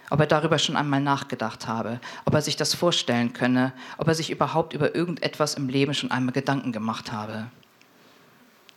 Ob 0.10 0.22
er 0.22 0.26
darüber 0.26 0.58
schon 0.58 0.76
einmal 0.76 1.02
nachgedacht 1.02 1.67
habe, 1.67 2.00
ob 2.26 2.34
er 2.34 2.41
sich 2.41 2.56
das 2.56 2.74
vorstellen 2.74 3.34
könne, 3.34 3.74
ob 4.00 4.08
er 4.08 4.15
sich 4.15 4.32
überhaupt 4.32 4.74
über 4.74 4.95
irgendetwas 4.95 5.54
im 5.54 5.69
Leben 5.69 5.93
schon 5.93 6.10
einmal 6.10 6.34
Gedanken 6.34 6.72
gemacht 6.72 7.12
habe. 7.12 7.52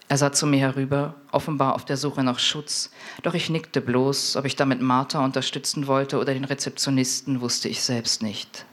Er 0.09 0.19
sah 0.19 0.33
zu 0.33 0.47
mir 0.47 0.61
herüber, 0.61 1.15
offenbar 1.31 1.75
auf 1.75 1.87
der 1.87 1.97
Suche 1.97 2.23
nach 2.23 2.39
Schutz, 2.39 2.91
doch 3.23 3.33
ich 3.33 3.49
nickte 3.49 3.81
bloß, 3.81 4.37
ob 4.37 4.45
ich 4.45 4.57
damit 4.57 4.83
Martha 4.83 5.25
unterstützen 5.25 5.87
wollte 5.87 6.19
oder 6.19 6.35
den 6.35 6.45
Rezeptionisten, 6.45 7.41
wusste 7.41 7.71
ich 7.71 7.81
selbst 7.81 8.23
nicht. 8.23 8.67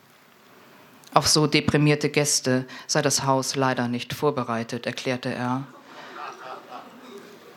Auf 1.13 1.27
so 1.27 1.47
deprimierte 1.47 2.09
Gäste 2.09 2.65
sei 2.85 3.01
das 3.01 3.23
Haus 3.23 3.55
leider 3.55 3.87
nicht 3.87 4.13
vorbereitet, 4.13 4.85
erklärte 4.85 5.33
er. 5.33 5.65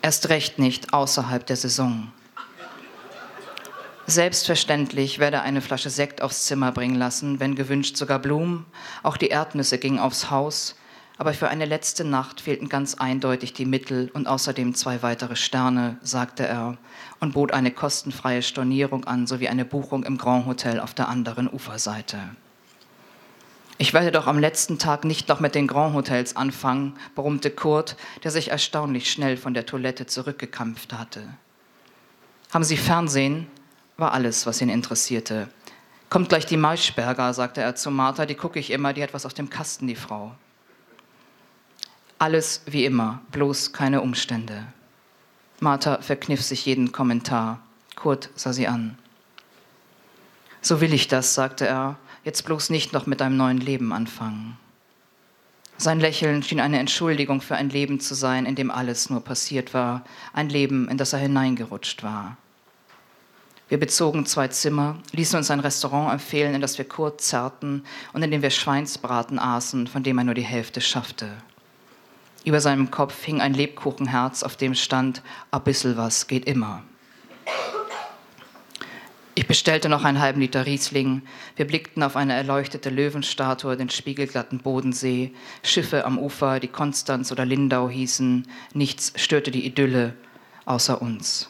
Erst 0.01 0.29
recht 0.29 0.59
nicht 0.59 0.93
außerhalb 0.93 1.45
der 1.45 1.55
Saison. 1.55 2.11
Selbstverständlich 4.05 5.19
werde 5.19 5.37
er 5.37 5.43
eine 5.43 5.61
Flasche 5.61 5.89
Sekt 5.89 6.21
aufs 6.21 6.45
Zimmer 6.45 6.73
bringen 6.73 6.95
lassen, 6.95 7.39
wenn 7.39 7.55
gewünscht 7.55 7.95
sogar 7.95 8.19
Blumen. 8.19 8.65
Auch 9.01 9.15
die 9.15 9.29
Erdnüsse 9.29 9.77
gingen 9.77 9.99
aufs 9.99 10.29
Haus. 10.29 10.75
Aber 11.17 11.33
für 11.33 11.47
eine 11.47 11.65
letzte 11.65 12.03
Nacht 12.03 12.41
fehlten 12.41 12.67
ganz 12.67 12.95
eindeutig 12.95 13.53
die 13.53 13.65
Mittel 13.65 14.09
und 14.13 14.27
außerdem 14.27 14.73
zwei 14.73 15.03
weitere 15.03 15.35
Sterne, 15.35 15.97
sagte 16.01 16.45
er 16.45 16.77
und 17.19 17.33
bot 17.33 17.53
eine 17.53 17.71
kostenfreie 17.71 18.41
Stornierung 18.41 19.05
an 19.05 19.27
sowie 19.27 19.47
eine 19.47 19.63
Buchung 19.63 20.03
im 20.03 20.17
Grand 20.17 20.47
Hotel 20.47 20.79
auf 20.79 20.93
der 20.93 21.07
anderen 21.07 21.47
Uferseite. 21.49 22.19
Ich 23.77 23.93
werde 23.93 24.11
doch 24.11 24.27
am 24.27 24.39
letzten 24.39 24.77
Tag 24.77 25.03
nicht 25.03 25.27
noch 25.27 25.39
mit 25.39 25.55
den 25.55 25.67
Grand 25.67 25.95
Hotels 25.95 26.35
anfangen, 26.35 26.93
brummte 27.15 27.49
Kurt, 27.49 27.95
der 28.23 28.31
sich 28.31 28.51
erstaunlich 28.51 29.11
schnell 29.11 29.35
von 29.35 29.53
der 29.53 29.65
Toilette 29.65 30.05
zurückgekampft 30.05 30.93
hatte. 30.93 31.23
Haben 32.53 32.63
Sie 32.63 32.77
Fernsehen? 32.77 33.47
war 33.97 34.13
alles, 34.13 34.45
was 34.45 34.61
ihn 34.61 34.69
interessierte. 34.69 35.49
Kommt 36.09 36.29
gleich 36.29 36.45
die 36.45 36.57
Maischberger, 36.57 37.33
sagte 37.33 37.61
er 37.61 37.75
zu 37.75 37.89
Martha, 37.89 38.25
die 38.25 38.35
gucke 38.35 38.59
ich 38.59 38.71
immer, 38.71 38.93
die 38.93 39.01
hat 39.01 39.13
was 39.13 39.25
auf 39.25 39.33
dem 39.33 39.49
Kasten, 39.49 39.87
die 39.87 39.95
Frau. 39.95 40.35
Alles 42.19 42.61
wie 42.65 42.85
immer, 42.85 43.21
bloß 43.31 43.73
keine 43.73 44.01
Umstände. 44.01 44.65
Martha 45.59 46.01
verkniff 46.01 46.41
sich 46.41 46.65
jeden 46.65 46.91
Kommentar. 46.91 47.59
Kurt 47.95 48.29
sah 48.35 48.53
sie 48.53 48.67
an. 48.67 48.97
So 50.61 50.81
will 50.81 50.93
ich 50.93 51.07
das, 51.07 51.33
sagte 51.33 51.67
er 51.67 51.97
jetzt 52.23 52.43
bloß 52.43 52.69
nicht 52.69 52.93
noch 52.93 53.05
mit 53.05 53.21
einem 53.21 53.37
neuen 53.37 53.59
Leben 53.59 53.93
anfangen. 53.93 54.57
Sein 55.77 55.99
Lächeln 55.99 56.43
schien 56.43 56.59
eine 56.59 56.79
Entschuldigung 56.79 57.41
für 57.41 57.55
ein 57.55 57.69
Leben 57.69 57.99
zu 57.99 58.13
sein, 58.13 58.45
in 58.45 58.55
dem 58.55 58.71
alles 58.71 59.09
nur 59.09 59.21
passiert 59.21 59.73
war, 59.73 60.03
ein 60.31 60.49
Leben, 60.49 60.87
in 60.87 60.97
das 60.97 61.13
er 61.13 61.19
hineingerutscht 61.19 62.03
war. 62.03 62.37
Wir 63.69 63.79
bezogen 63.79 64.25
zwei 64.25 64.49
Zimmer, 64.49 64.99
ließen 65.13 65.37
uns 65.37 65.49
ein 65.49 65.59
Restaurant 65.59 66.13
empfehlen, 66.13 66.53
in 66.53 66.61
das 66.61 66.77
wir 66.77 66.85
kurz 66.85 67.29
zerrten 67.29 67.83
und 68.13 68.21
in 68.21 68.29
dem 68.29 68.41
wir 68.41 68.51
Schweinsbraten 68.51 69.39
aßen, 69.39 69.87
von 69.87 70.03
dem 70.03 70.17
er 70.19 70.23
nur 70.25 70.35
die 70.35 70.41
Hälfte 70.41 70.79
schaffte. 70.79 71.29
Über 72.45 72.61
seinem 72.61 72.91
Kopf 72.91 73.23
hing 73.23 73.41
ein 73.41 73.53
Lebkuchenherz, 73.53 74.43
auf 74.43 74.57
dem 74.57 74.75
stand, 74.75 75.23
a 75.49 75.59
bissel 75.59 75.97
was 75.97 76.27
geht 76.27 76.45
immer. 76.45 76.83
Ich 79.35 79.47
bestellte 79.47 79.89
noch 79.89 80.03
einen 80.03 80.19
halben 80.19 80.41
Liter 80.41 80.67
Riesling. 80.67 81.23
Wir 81.55 81.65
blickten 81.65 82.03
auf 82.03 82.15
eine 82.15 82.33
erleuchtete 82.33 82.91
Löwenstatue, 82.91 83.75
den 83.75 83.89
spiegelglatten 83.89 84.59
Bodensee, 84.59 85.33
Schiffe 85.63 86.05
am 86.05 86.19
Ufer, 86.19 86.59
die 86.59 86.67
Konstanz 86.67 87.31
oder 87.31 87.43
Lindau 87.43 87.89
hießen. 87.89 88.47
Nichts 88.75 89.11
störte 89.15 89.49
die 89.49 89.65
Idylle 89.65 90.13
außer 90.65 91.01
uns. 91.01 91.49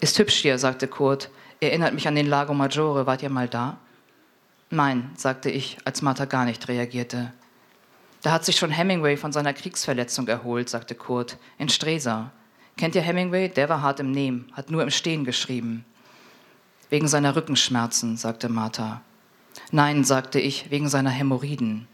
Ist 0.00 0.18
hübsch 0.18 0.36
hier, 0.36 0.58
sagte 0.58 0.88
Kurt. 0.88 1.30
Erinnert 1.60 1.94
mich 1.94 2.06
an 2.06 2.14
den 2.14 2.26
Lago 2.26 2.52
Maggiore. 2.52 3.06
Wart 3.06 3.22
ihr 3.22 3.30
mal 3.30 3.48
da? 3.48 3.78
Nein, 4.68 5.10
sagte 5.16 5.50
ich, 5.50 5.78
als 5.86 6.02
Martha 6.02 6.26
gar 6.26 6.44
nicht 6.44 6.68
reagierte. 6.68 7.32
Da 8.20 8.32
hat 8.32 8.44
sich 8.44 8.56
schon 8.56 8.70
Hemingway 8.70 9.16
von 9.16 9.32
seiner 9.32 9.54
Kriegsverletzung 9.54 10.28
erholt, 10.28 10.68
sagte 10.68 10.94
Kurt, 10.94 11.38
in 11.56 11.70
Stresa. 11.70 12.30
Kennt 12.76 12.94
ihr 12.94 13.00
Hemingway? 13.00 13.48
Der 13.48 13.70
war 13.70 13.80
hart 13.80 14.00
im 14.00 14.10
Nehmen, 14.10 14.52
hat 14.52 14.70
nur 14.70 14.82
im 14.82 14.90
Stehen 14.90 15.24
geschrieben. 15.24 15.86
Wegen 16.88 17.08
seiner 17.08 17.34
Rückenschmerzen, 17.34 18.16
sagte 18.16 18.48
Martha. 18.48 19.02
Nein, 19.70 20.04
sagte 20.04 20.38
ich, 20.38 20.70
wegen 20.70 20.88
seiner 20.88 21.10
Hämorrhoiden. 21.10 21.88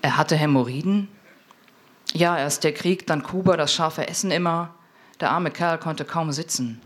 Er 0.00 0.16
hatte 0.16 0.36
Hämorrhoiden? 0.36 1.08
Ja, 2.14 2.38
erst 2.38 2.64
der 2.64 2.72
Krieg, 2.72 3.06
dann 3.06 3.22
Kuba, 3.22 3.56
das 3.56 3.72
scharfe 3.72 4.08
Essen 4.08 4.30
immer. 4.30 4.74
Der 5.20 5.30
arme 5.30 5.50
Kerl 5.50 5.78
konnte 5.78 6.04
kaum 6.04 6.32
sitzen. 6.32 6.80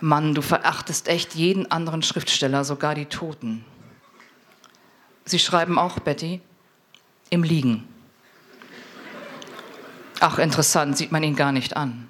Mann, 0.00 0.34
du 0.34 0.42
verachtest 0.42 1.06
echt 1.06 1.34
jeden 1.34 1.70
anderen 1.70 2.02
Schriftsteller, 2.02 2.64
sogar 2.64 2.96
die 2.96 3.06
Toten. 3.06 3.64
Sie 5.24 5.38
schreiben 5.38 5.78
auch, 5.78 6.00
Betty, 6.00 6.40
im 7.30 7.44
Liegen. 7.44 7.86
Ach, 10.18 10.38
interessant, 10.38 10.96
sieht 10.96 11.12
man 11.12 11.22
ihn 11.22 11.36
gar 11.36 11.52
nicht 11.52 11.76
an. 11.76 12.08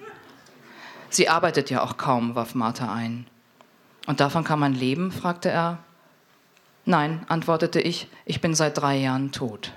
Sie 1.12 1.28
arbeitet 1.28 1.68
ja 1.68 1.82
auch 1.82 1.98
kaum, 1.98 2.34
warf 2.34 2.54
Martha 2.54 2.92
ein. 2.92 3.26
Und 4.06 4.20
davon 4.20 4.44
kann 4.44 4.58
man 4.58 4.74
leben? 4.74 5.12
fragte 5.12 5.50
er. 5.50 5.78
Nein, 6.86 7.24
antwortete 7.28 7.80
ich, 7.80 8.08
ich 8.24 8.40
bin 8.40 8.54
seit 8.54 8.78
drei 8.78 8.96
Jahren 8.96 9.30
tot. 9.30 9.72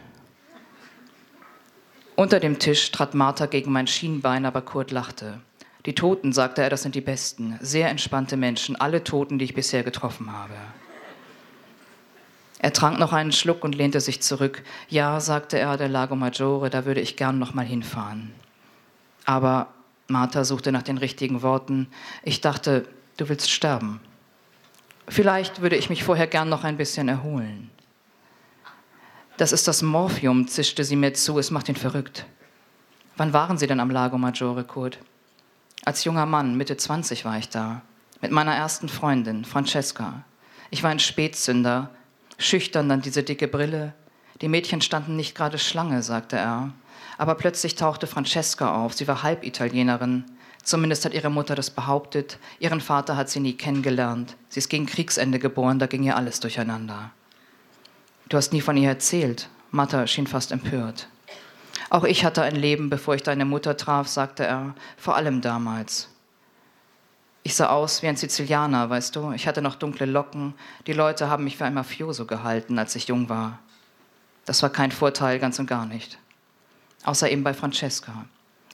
Unter 2.15 2.39
dem 2.39 2.57
Tisch 2.57 2.89
trat 2.91 3.13
Martha 3.13 3.47
gegen 3.47 3.73
mein 3.73 3.85
Schienbein, 3.85 4.45
aber 4.45 4.61
Kurt 4.61 4.91
lachte. 4.91 5.41
Die 5.85 5.93
Toten, 5.93 6.31
sagte 6.31 6.63
er, 6.63 6.69
das 6.69 6.83
sind 6.83 6.95
die 6.95 7.01
Besten, 7.01 7.59
sehr 7.59 7.89
entspannte 7.89 8.37
Menschen, 8.37 8.77
alle 8.77 9.03
Toten, 9.03 9.37
die 9.37 9.45
ich 9.45 9.53
bisher 9.53 9.83
getroffen 9.83 10.31
habe. 10.31 10.55
Er 12.59 12.71
trank 12.71 12.97
noch 12.97 13.11
einen 13.11 13.33
Schluck 13.33 13.65
und 13.65 13.75
lehnte 13.75 13.99
sich 13.99 14.21
zurück. 14.21 14.63
Ja, 14.87 15.19
sagte 15.19 15.59
er, 15.59 15.75
der 15.75 15.89
Lago 15.89 16.15
Maggiore, 16.15 16.69
da 16.69 16.85
würde 16.85 17.01
ich 17.01 17.17
gern 17.17 17.37
noch 17.37 17.53
mal 17.53 17.65
hinfahren. 17.65 18.33
Aber 19.25 19.67
Martha 20.07 20.43
suchte 20.43 20.71
nach 20.71 20.83
den 20.83 20.97
richtigen 20.97 21.41
Worten. 21.41 21.87
Ich 22.23 22.41
dachte, 22.41 22.87
du 23.17 23.27
willst 23.29 23.49
sterben. 23.49 23.99
Vielleicht 25.07 25.61
würde 25.61 25.75
ich 25.75 25.89
mich 25.89 26.03
vorher 26.03 26.27
gern 26.27 26.49
noch 26.49 26.63
ein 26.63 26.77
bisschen 26.77 27.07
erholen. 27.07 27.69
Das 29.37 29.51
ist 29.51 29.67
das 29.67 29.81
Morphium, 29.81 30.47
zischte 30.47 30.83
sie 30.83 30.95
mir 30.95 31.13
zu, 31.13 31.37
es 31.39 31.51
macht 31.51 31.69
ihn 31.69 31.75
verrückt. 31.75 32.25
Wann 33.17 33.33
waren 33.33 33.57
Sie 33.57 33.67
denn 33.67 33.79
am 33.79 33.89
Lago 33.89 34.17
Maggiore, 34.17 34.63
Kurt? 34.63 34.97
Als 35.83 36.03
junger 36.03 36.25
Mann, 36.25 36.57
Mitte 36.57 36.77
20 36.77 37.25
war 37.25 37.37
ich 37.37 37.49
da, 37.49 37.81
mit 38.21 38.31
meiner 38.31 38.55
ersten 38.55 38.89
Freundin, 38.89 39.45
Francesca. 39.45 40.23
Ich 40.71 40.83
war 40.83 40.89
ein 40.89 40.99
Spätzünder, 40.99 41.91
schüchtern 42.37 42.89
dann 42.89 43.01
diese 43.01 43.23
dicke 43.23 43.47
Brille. 43.47 43.93
Die 44.41 44.47
Mädchen 44.47 44.81
standen 44.81 45.15
nicht 45.15 45.35
gerade 45.35 45.57
Schlange, 45.59 46.01
sagte 46.01 46.37
er. 46.37 46.71
Aber 47.17 47.35
plötzlich 47.35 47.75
tauchte 47.75 48.07
Francesca 48.07 48.75
auf, 48.75 48.93
sie 48.93 49.07
war 49.07 49.23
Halbitalienerin, 49.23 50.25
Zumindest 50.65 51.05
hat 51.05 51.13
ihre 51.13 51.29
Mutter 51.29 51.53
das 51.53 51.69
behauptet. 51.69 52.39
Ihren 52.57 52.81
Vater 52.81 53.15
hat 53.15 53.29
sie 53.29 53.39
nie 53.39 53.53
kennengelernt. 53.53 54.35
Sie 54.49 54.57
ist 54.57 54.67
gegen 54.67 54.87
Kriegsende 54.87 55.37
geboren, 55.37 55.77
da 55.77 55.85
ging 55.85 56.01
ihr 56.01 56.17
alles 56.17 56.39
durcheinander. 56.39 57.11
Du 58.29 58.35
hast 58.35 58.51
nie 58.51 58.61
von 58.61 58.75
ihr 58.75 58.89
erzählt. 58.89 59.47
Martha 59.69 60.07
schien 60.07 60.25
fast 60.25 60.51
empört. 60.51 61.07
Auch 61.91 62.03
ich 62.03 62.25
hatte 62.25 62.41
ein 62.41 62.55
Leben, 62.55 62.89
bevor 62.89 63.13
ich 63.13 63.21
deine 63.21 63.45
Mutter 63.45 63.77
traf, 63.77 64.07
sagte 64.07 64.43
er, 64.43 64.73
vor 64.97 65.15
allem 65.15 65.41
damals. 65.41 66.09
Ich 67.43 67.53
sah 67.53 67.69
aus 67.69 68.01
wie 68.01 68.07
ein 68.07 68.17
Sizilianer, 68.17 68.89
weißt 68.89 69.15
du. 69.15 69.33
Ich 69.33 69.47
hatte 69.47 69.61
noch 69.61 69.75
dunkle 69.75 70.07
Locken. 70.07 70.55
Die 70.87 70.93
Leute 70.93 71.29
haben 71.29 71.43
mich 71.43 71.57
für 71.57 71.65
ein 71.65 71.75
Mafioso 71.75 72.25
gehalten, 72.25 72.79
als 72.79 72.95
ich 72.95 73.07
jung 73.07 73.29
war. 73.29 73.59
Das 74.45 74.63
war 74.63 74.71
kein 74.71 74.91
Vorteil, 74.91 75.37
ganz 75.37 75.59
und 75.59 75.67
gar 75.67 75.85
nicht. 75.85 76.17
Außer 77.05 77.29
eben 77.31 77.43
bei 77.43 77.53
Francesca. 77.53 78.25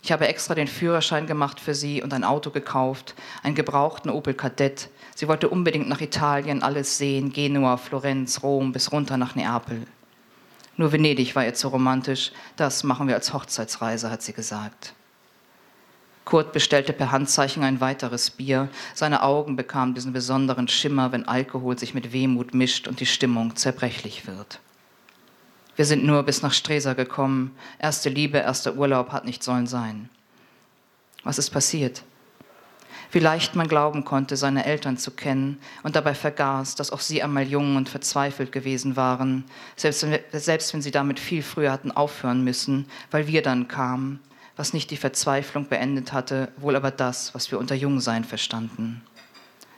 Ich 0.03 0.11
habe 0.11 0.27
extra 0.27 0.55
den 0.55 0.67
Führerschein 0.67 1.27
gemacht 1.27 1.59
für 1.59 1.75
sie 1.75 2.01
und 2.01 2.13
ein 2.13 2.23
Auto 2.23 2.49
gekauft, 2.49 3.13
einen 3.43 3.53
gebrauchten 3.53 4.09
Opel 4.09 4.33
Kadett. 4.33 4.89
Sie 5.13 5.27
wollte 5.27 5.49
unbedingt 5.49 5.89
nach 5.89 6.01
Italien 6.01 6.63
alles 6.63 6.97
sehen, 6.97 7.31
Genua, 7.31 7.77
Florenz, 7.77 8.41
Rom 8.41 8.71
bis 8.71 8.91
runter 8.91 9.17
nach 9.17 9.35
Neapel. 9.35 9.85
Nur 10.77 10.91
Venedig 10.91 11.35
war 11.35 11.45
ihr 11.45 11.53
zu 11.53 11.67
romantisch, 11.67 12.31
das 12.55 12.83
machen 12.83 13.07
wir 13.07 13.15
als 13.15 13.33
Hochzeitsreise, 13.33 14.09
hat 14.09 14.23
sie 14.23 14.33
gesagt. 14.33 14.95
Kurt 16.23 16.53
bestellte 16.53 16.93
per 16.93 17.11
Handzeichen 17.11 17.63
ein 17.63 17.81
weiteres 17.81 18.31
Bier. 18.31 18.69
Seine 18.93 19.21
Augen 19.21 19.55
bekamen 19.57 19.93
diesen 19.93 20.13
besonderen 20.13 20.67
Schimmer, 20.67 21.11
wenn 21.11 21.27
Alkohol 21.27 21.77
sich 21.77 21.93
mit 21.93 22.13
Wehmut 22.13 22.53
mischt 22.53 22.87
und 22.87 23.01
die 23.01 23.05
Stimmung 23.05 23.55
zerbrechlich 23.55 24.25
wird. 24.25 24.59
Wir 25.81 25.85
sind 25.87 26.05
nur 26.05 26.21
bis 26.21 26.43
nach 26.43 26.53
Stresa 26.53 26.93
gekommen. 26.93 27.55
Erste 27.79 28.09
Liebe, 28.09 28.37
erster 28.37 28.75
Urlaub 28.75 29.11
hat 29.11 29.25
nicht 29.25 29.41
sollen 29.41 29.65
sein. 29.65 30.11
Was 31.23 31.39
ist 31.39 31.49
passiert? 31.49 32.03
Wie 33.11 33.17
leicht 33.17 33.55
man 33.55 33.67
glauben 33.67 34.05
konnte, 34.05 34.37
seine 34.37 34.65
Eltern 34.65 34.97
zu 34.97 35.09
kennen 35.09 35.57
und 35.81 35.95
dabei 35.95 36.13
vergaß, 36.13 36.75
dass 36.75 36.91
auch 36.91 36.99
sie 36.99 37.23
einmal 37.23 37.47
jung 37.47 37.77
und 37.77 37.89
verzweifelt 37.89 38.51
gewesen 38.51 38.95
waren, 38.95 39.43
selbst 39.75 40.03
wenn, 40.03 40.19
selbst 40.33 40.71
wenn 40.71 40.83
sie 40.83 40.91
damit 40.91 41.19
viel 41.19 41.41
früher 41.41 41.71
hatten 41.71 41.89
aufhören 41.89 42.43
müssen, 42.43 42.85
weil 43.09 43.25
wir 43.25 43.41
dann 43.41 43.67
kamen, 43.67 44.19
was 44.55 44.73
nicht 44.73 44.91
die 44.91 44.97
Verzweiflung 44.97 45.67
beendet 45.67 46.13
hatte, 46.13 46.49
wohl 46.57 46.75
aber 46.75 46.91
das, 46.91 47.33
was 47.33 47.49
wir 47.49 47.57
unter 47.57 47.73
Jungsein 47.73 48.23
verstanden. 48.23 49.01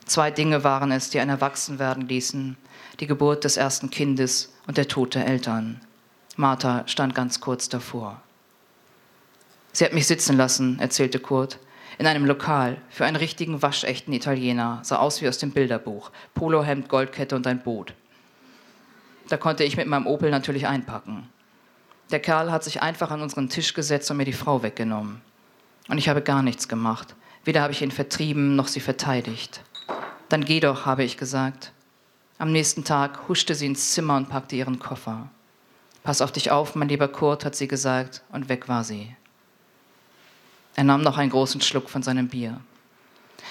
Zwei 0.04 0.32
Dinge 0.32 0.66
waren 0.66 0.92
es, 0.92 1.12
die 1.12 1.22
ein 1.22 1.30
Erwachsenwerden 1.30 2.10
ließen, 2.10 2.58
die 3.00 3.08
Geburt 3.08 3.46
des 3.46 3.56
ersten 3.56 3.89
Kindes 3.89 4.52
und 4.68 4.76
der 4.76 4.89
Tod 4.89 5.16
der 5.16 5.28
Eltern. 5.28 5.80
Martha 6.36 6.84
stand 6.88 7.13
ganz 7.13 7.39
kurz 7.39 7.69
davor. 7.69 8.22
Sie 9.72 9.86
hat 9.86 9.93
mich 9.93 10.08
sitzen 10.08 10.38
lassen, 10.38 10.80
erzählte 10.80 11.19
Kurt, 11.19 11.60
in 11.98 12.08
einem 12.08 12.26
Lokal 12.26 12.78
für 12.89 13.06
einen 13.06 13.15
richtigen 13.15 13.62
waschechten 13.62 14.13
Italiener, 14.13 14.80
sah 14.84 14.98
aus 14.98 15.22
wie 15.22 15.28
aus 15.28 15.38
dem 15.38 15.52
Bilderbuch, 15.52 16.12
Polohemd, 16.34 16.89
Goldkette 16.89 17.36
und 17.36 17.46
ein 17.46 17.62
Boot. 17.62 17.93
Da 19.30 19.38
konnte 19.38 19.63
ich 19.63 19.78
mit 19.78 19.88
meinem 19.88 20.08
Opel 20.08 20.32
natürlich 20.32 20.67
einpacken. 20.67 21.30
Der 22.12 22.19
Kerl 22.19 22.52
hat 22.52 22.63
sich 22.63 22.82
einfach 22.82 23.12
an 23.12 23.22
unseren 23.22 23.50
Tisch 23.50 23.74
gesetzt 23.74 24.10
und 24.12 24.17
mir 24.17 24.26
die 24.26 24.34
Frau 24.34 24.63
weggenommen. 24.63 25.22
Und 25.88 25.98
ich 25.98 26.10
habe 26.10 26.22
gar 26.22 26.43
nichts 26.43 26.67
gemacht. 26.67 27.15
Weder 27.46 27.62
habe 27.62 27.74
ich 27.74 27.82
ihn 27.82 27.91
vertrieben 27.91 28.56
noch 28.56 28.67
sie 28.67 28.80
verteidigt. 28.80 29.62
Dann 30.30 30.46
geh 30.46 30.60
doch, 30.60 30.86
habe 30.86 31.04
ich 31.04 31.17
gesagt. 31.17 31.72
Am 32.38 32.52
nächsten 32.52 32.84
Tag 32.84 33.28
huschte 33.28 33.56
sie 33.56 33.67
ins 33.67 33.91
Zimmer 33.93 34.17
und 34.17 34.30
packte 34.30 34.56
ihren 34.56 34.80
Koffer. 34.80 35.30
Pass 36.04 36.22
auf 36.22 36.32
dich 36.32 36.52
auf, 36.52 36.76
mein 36.76 36.89
lieber 36.89 37.08
Kurt, 37.08 37.46
hat 37.46 37.56
sie 37.56 37.68
gesagt, 37.68 38.24
und 38.32 38.50
weg 38.50 38.68
war 38.68 38.84
sie. 38.84 39.16
Er 40.76 40.84
nahm 40.84 41.02
noch 41.02 41.18
einen 41.18 41.30
großen 41.30 41.62
Schluck 41.62 41.89
von 41.89 42.04
seinem 42.04 42.28
Bier. 42.28 42.60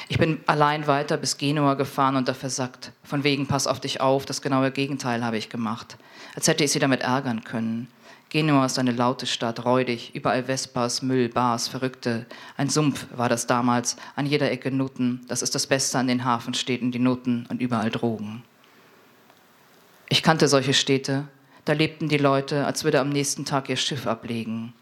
Ich 0.08 0.18
bin 0.18 0.40
allein 0.46 0.86
weiter 0.86 1.16
bis 1.16 1.38
Genua 1.38 1.74
gefahren 1.74 2.16
und 2.16 2.28
da 2.28 2.34
versackt. 2.34 2.92
Von 3.04 3.24
wegen, 3.24 3.46
pass 3.46 3.66
auf 3.66 3.80
dich 3.80 4.00
auf, 4.00 4.26
das 4.26 4.42
genaue 4.42 4.70
Gegenteil 4.70 5.24
habe 5.24 5.38
ich 5.38 5.48
gemacht. 5.48 5.96
Als 6.34 6.48
hätte 6.48 6.64
ich 6.64 6.72
sie 6.72 6.78
damit 6.78 7.02
ärgern 7.02 7.44
können. 7.44 7.88
Genua 8.28 8.64
ist 8.64 8.78
eine 8.78 8.92
laute 8.92 9.26
Stadt, 9.26 9.64
räudig, 9.64 10.14
überall 10.14 10.44
Vespas, 10.44 11.02
Müll, 11.02 11.28
Bars, 11.28 11.68
Verrückte. 11.68 12.26
Ein 12.56 12.70
Sumpf 12.70 13.06
war 13.14 13.28
das 13.28 13.46
damals, 13.46 13.96
an 14.16 14.26
jeder 14.26 14.50
Ecke 14.50 14.70
Nutten. 14.70 15.20
Das 15.28 15.42
ist 15.42 15.54
das 15.54 15.66
Beste 15.66 15.98
an 15.98 16.06
den 16.06 16.24
Hafenstädten, 16.24 16.92
die 16.92 16.98
Nutten 16.98 17.46
und 17.50 17.60
überall 17.60 17.90
Drogen. 17.90 18.42
Ich 20.08 20.22
kannte 20.22 20.48
solche 20.48 20.72
Städte, 20.72 21.28
da 21.64 21.74
lebten 21.74 22.08
die 22.08 22.18
Leute, 22.18 22.66
als 22.66 22.82
würde 22.82 23.00
am 23.00 23.08
nächsten 23.08 23.44
Tag 23.44 23.68
ihr 23.68 23.76
Schiff 23.76 24.06
ablegen. 24.06 24.72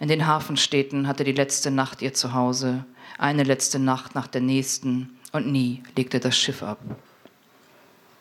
In 0.00 0.08
den 0.08 0.26
Hafenstädten 0.26 1.06
hatte 1.06 1.24
die 1.24 1.32
letzte 1.32 1.70
Nacht 1.70 2.00
ihr 2.00 2.14
Zuhause, 2.14 2.84
eine 3.18 3.42
letzte 3.42 3.78
Nacht 3.78 4.14
nach 4.14 4.26
der 4.26 4.40
nächsten, 4.40 5.18
und 5.32 5.46
nie 5.46 5.82
legte 5.96 6.20
das 6.20 6.36
Schiff 6.36 6.62
ab. 6.62 6.78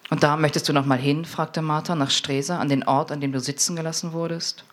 Und 0.09 0.23
da 0.23 0.35
möchtest 0.35 0.67
du 0.67 0.73
noch 0.73 0.85
mal 0.85 0.97
hin? 0.97 1.23
fragte 1.23 1.61
Martha 1.61 1.95
nach 1.95 2.09
Stresa, 2.09 2.59
an 2.59 2.69
den 2.69 2.83
Ort, 2.83 3.11
an 3.11 3.21
dem 3.21 3.31
du 3.31 3.39
sitzen 3.39 3.75
gelassen 3.75 4.11
wurdest. 4.11 4.65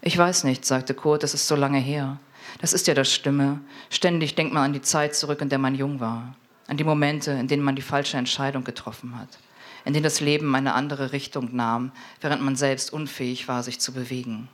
Ich 0.00 0.16
weiß 0.16 0.44
nicht, 0.44 0.64
sagte 0.64 0.94
Kurt, 0.94 1.24
das 1.24 1.34
ist 1.34 1.48
so 1.48 1.56
lange 1.56 1.78
her. 1.78 2.18
Das 2.60 2.72
ist 2.72 2.86
ja 2.86 2.94
das 2.94 3.12
Stimme. 3.12 3.60
Ständig 3.90 4.36
denkt 4.36 4.54
man 4.54 4.64
an 4.64 4.72
die 4.72 4.82
Zeit 4.82 5.16
zurück, 5.16 5.40
in 5.40 5.48
der 5.48 5.58
man 5.58 5.74
jung 5.74 5.98
war, 5.98 6.36
an 6.68 6.76
die 6.76 6.84
Momente, 6.84 7.32
in 7.32 7.48
denen 7.48 7.64
man 7.64 7.74
die 7.74 7.82
falsche 7.82 8.16
Entscheidung 8.16 8.62
getroffen 8.62 9.18
hat 9.18 9.38
in 9.84 9.92
denen 9.92 10.04
das 10.04 10.20
Leben 10.20 10.54
eine 10.54 10.74
andere 10.74 11.12
Richtung 11.12 11.54
nahm, 11.54 11.92
während 12.20 12.42
man 12.42 12.56
selbst 12.56 12.92
unfähig 12.92 13.48
war, 13.48 13.62
sich 13.62 13.80
zu 13.80 13.92
bewegen. 13.92 14.48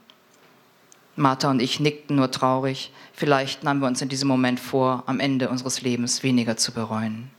Martha 1.17 1.51
und 1.51 1.63
ich 1.63 1.79
nickten 1.79 2.17
nur 2.17 2.31
traurig. 2.31 2.91
Vielleicht 3.13 3.63
nahmen 3.63 3.81
wir 3.81 3.87
uns 3.87 4.03
in 4.03 4.09
diesem 4.09 4.27
Moment 4.27 4.59
vor, 4.59 5.05
am 5.07 5.21
Ende 5.21 5.49
unseres 5.49 5.83
Lebens 5.83 6.23
weniger 6.25 6.57
zu 6.57 6.73
bereuen. 6.73 7.31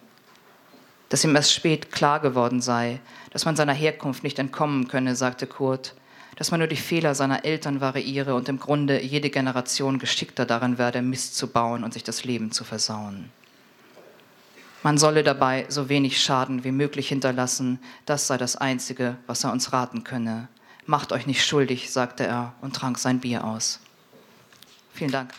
Dass 1.10 1.24
ihm 1.24 1.36
erst 1.36 1.54
spät 1.54 1.92
klar 1.92 2.20
geworden 2.20 2.62
sei, 2.62 3.00
dass 3.32 3.46
man 3.46 3.56
seiner 3.56 3.74
Herkunft 3.74 4.24
nicht 4.24 4.40
entkommen 4.40 4.88
könne, 4.88 5.16
sagte 5.16 5.46
Kurt, 5.46 5.94
dass 6.38 6.52
man 6.52 6.60
nur 6.60 6.68
die 6.68 6.76
Fehler 6.76 7.16
seiner 7.16 7.46
Eltern 7.46 7.82
variiere 7.82 8.36
und 8.36 8.50
im 8.50 8.60
Grunde 8.60 9.02
jede 9.02 9.30
Generation 9.30 10.00
geschickter 10.00 10.46
darin 10.46 10.78
werde, 10.78 11.02
Mist 11.02 11.38
zu 11.38 11.48
bauen 11.48 11.84
und 11.84 11.94
sich 11.94 12.04
das 12.04 12.24
Leben 12.24 12.52
zu 12.52 12.64
versauen. 12.64 13.30
Man 14.86 15.00
solle 15.00 15.24
dabei 15.24 15.66
so 15.68 15.90
wenig 15.90 16.22
Schaden 16.22 16.64
wie 16.64 16.72
möglich 16.72 17.10
hinterlassen, 17.10 17.80
das 18.06 18.28
sei 18.28 18.38
das 18.38 18.56
Einzige, 18.56 19.18
was 19.26 19.44
er 19.44 19.52
uns 19.52 19.74
raten 19.74 20.04
könne. 20.04 20.48
Macht 20.86 21.12
euch 21.12 21.26
nicht 21.26 21.44
schuldig, 21.44 21.92
sagte 21.92 22.28
er 22.28 22.54
und 22.62 22.76
trank 22.76 23.00
sein 23.00 23.20
Bier 23.20 23.46
aus. 23.46 23.80
Vielen 24.94 25.10
Dank. 25.10 25.34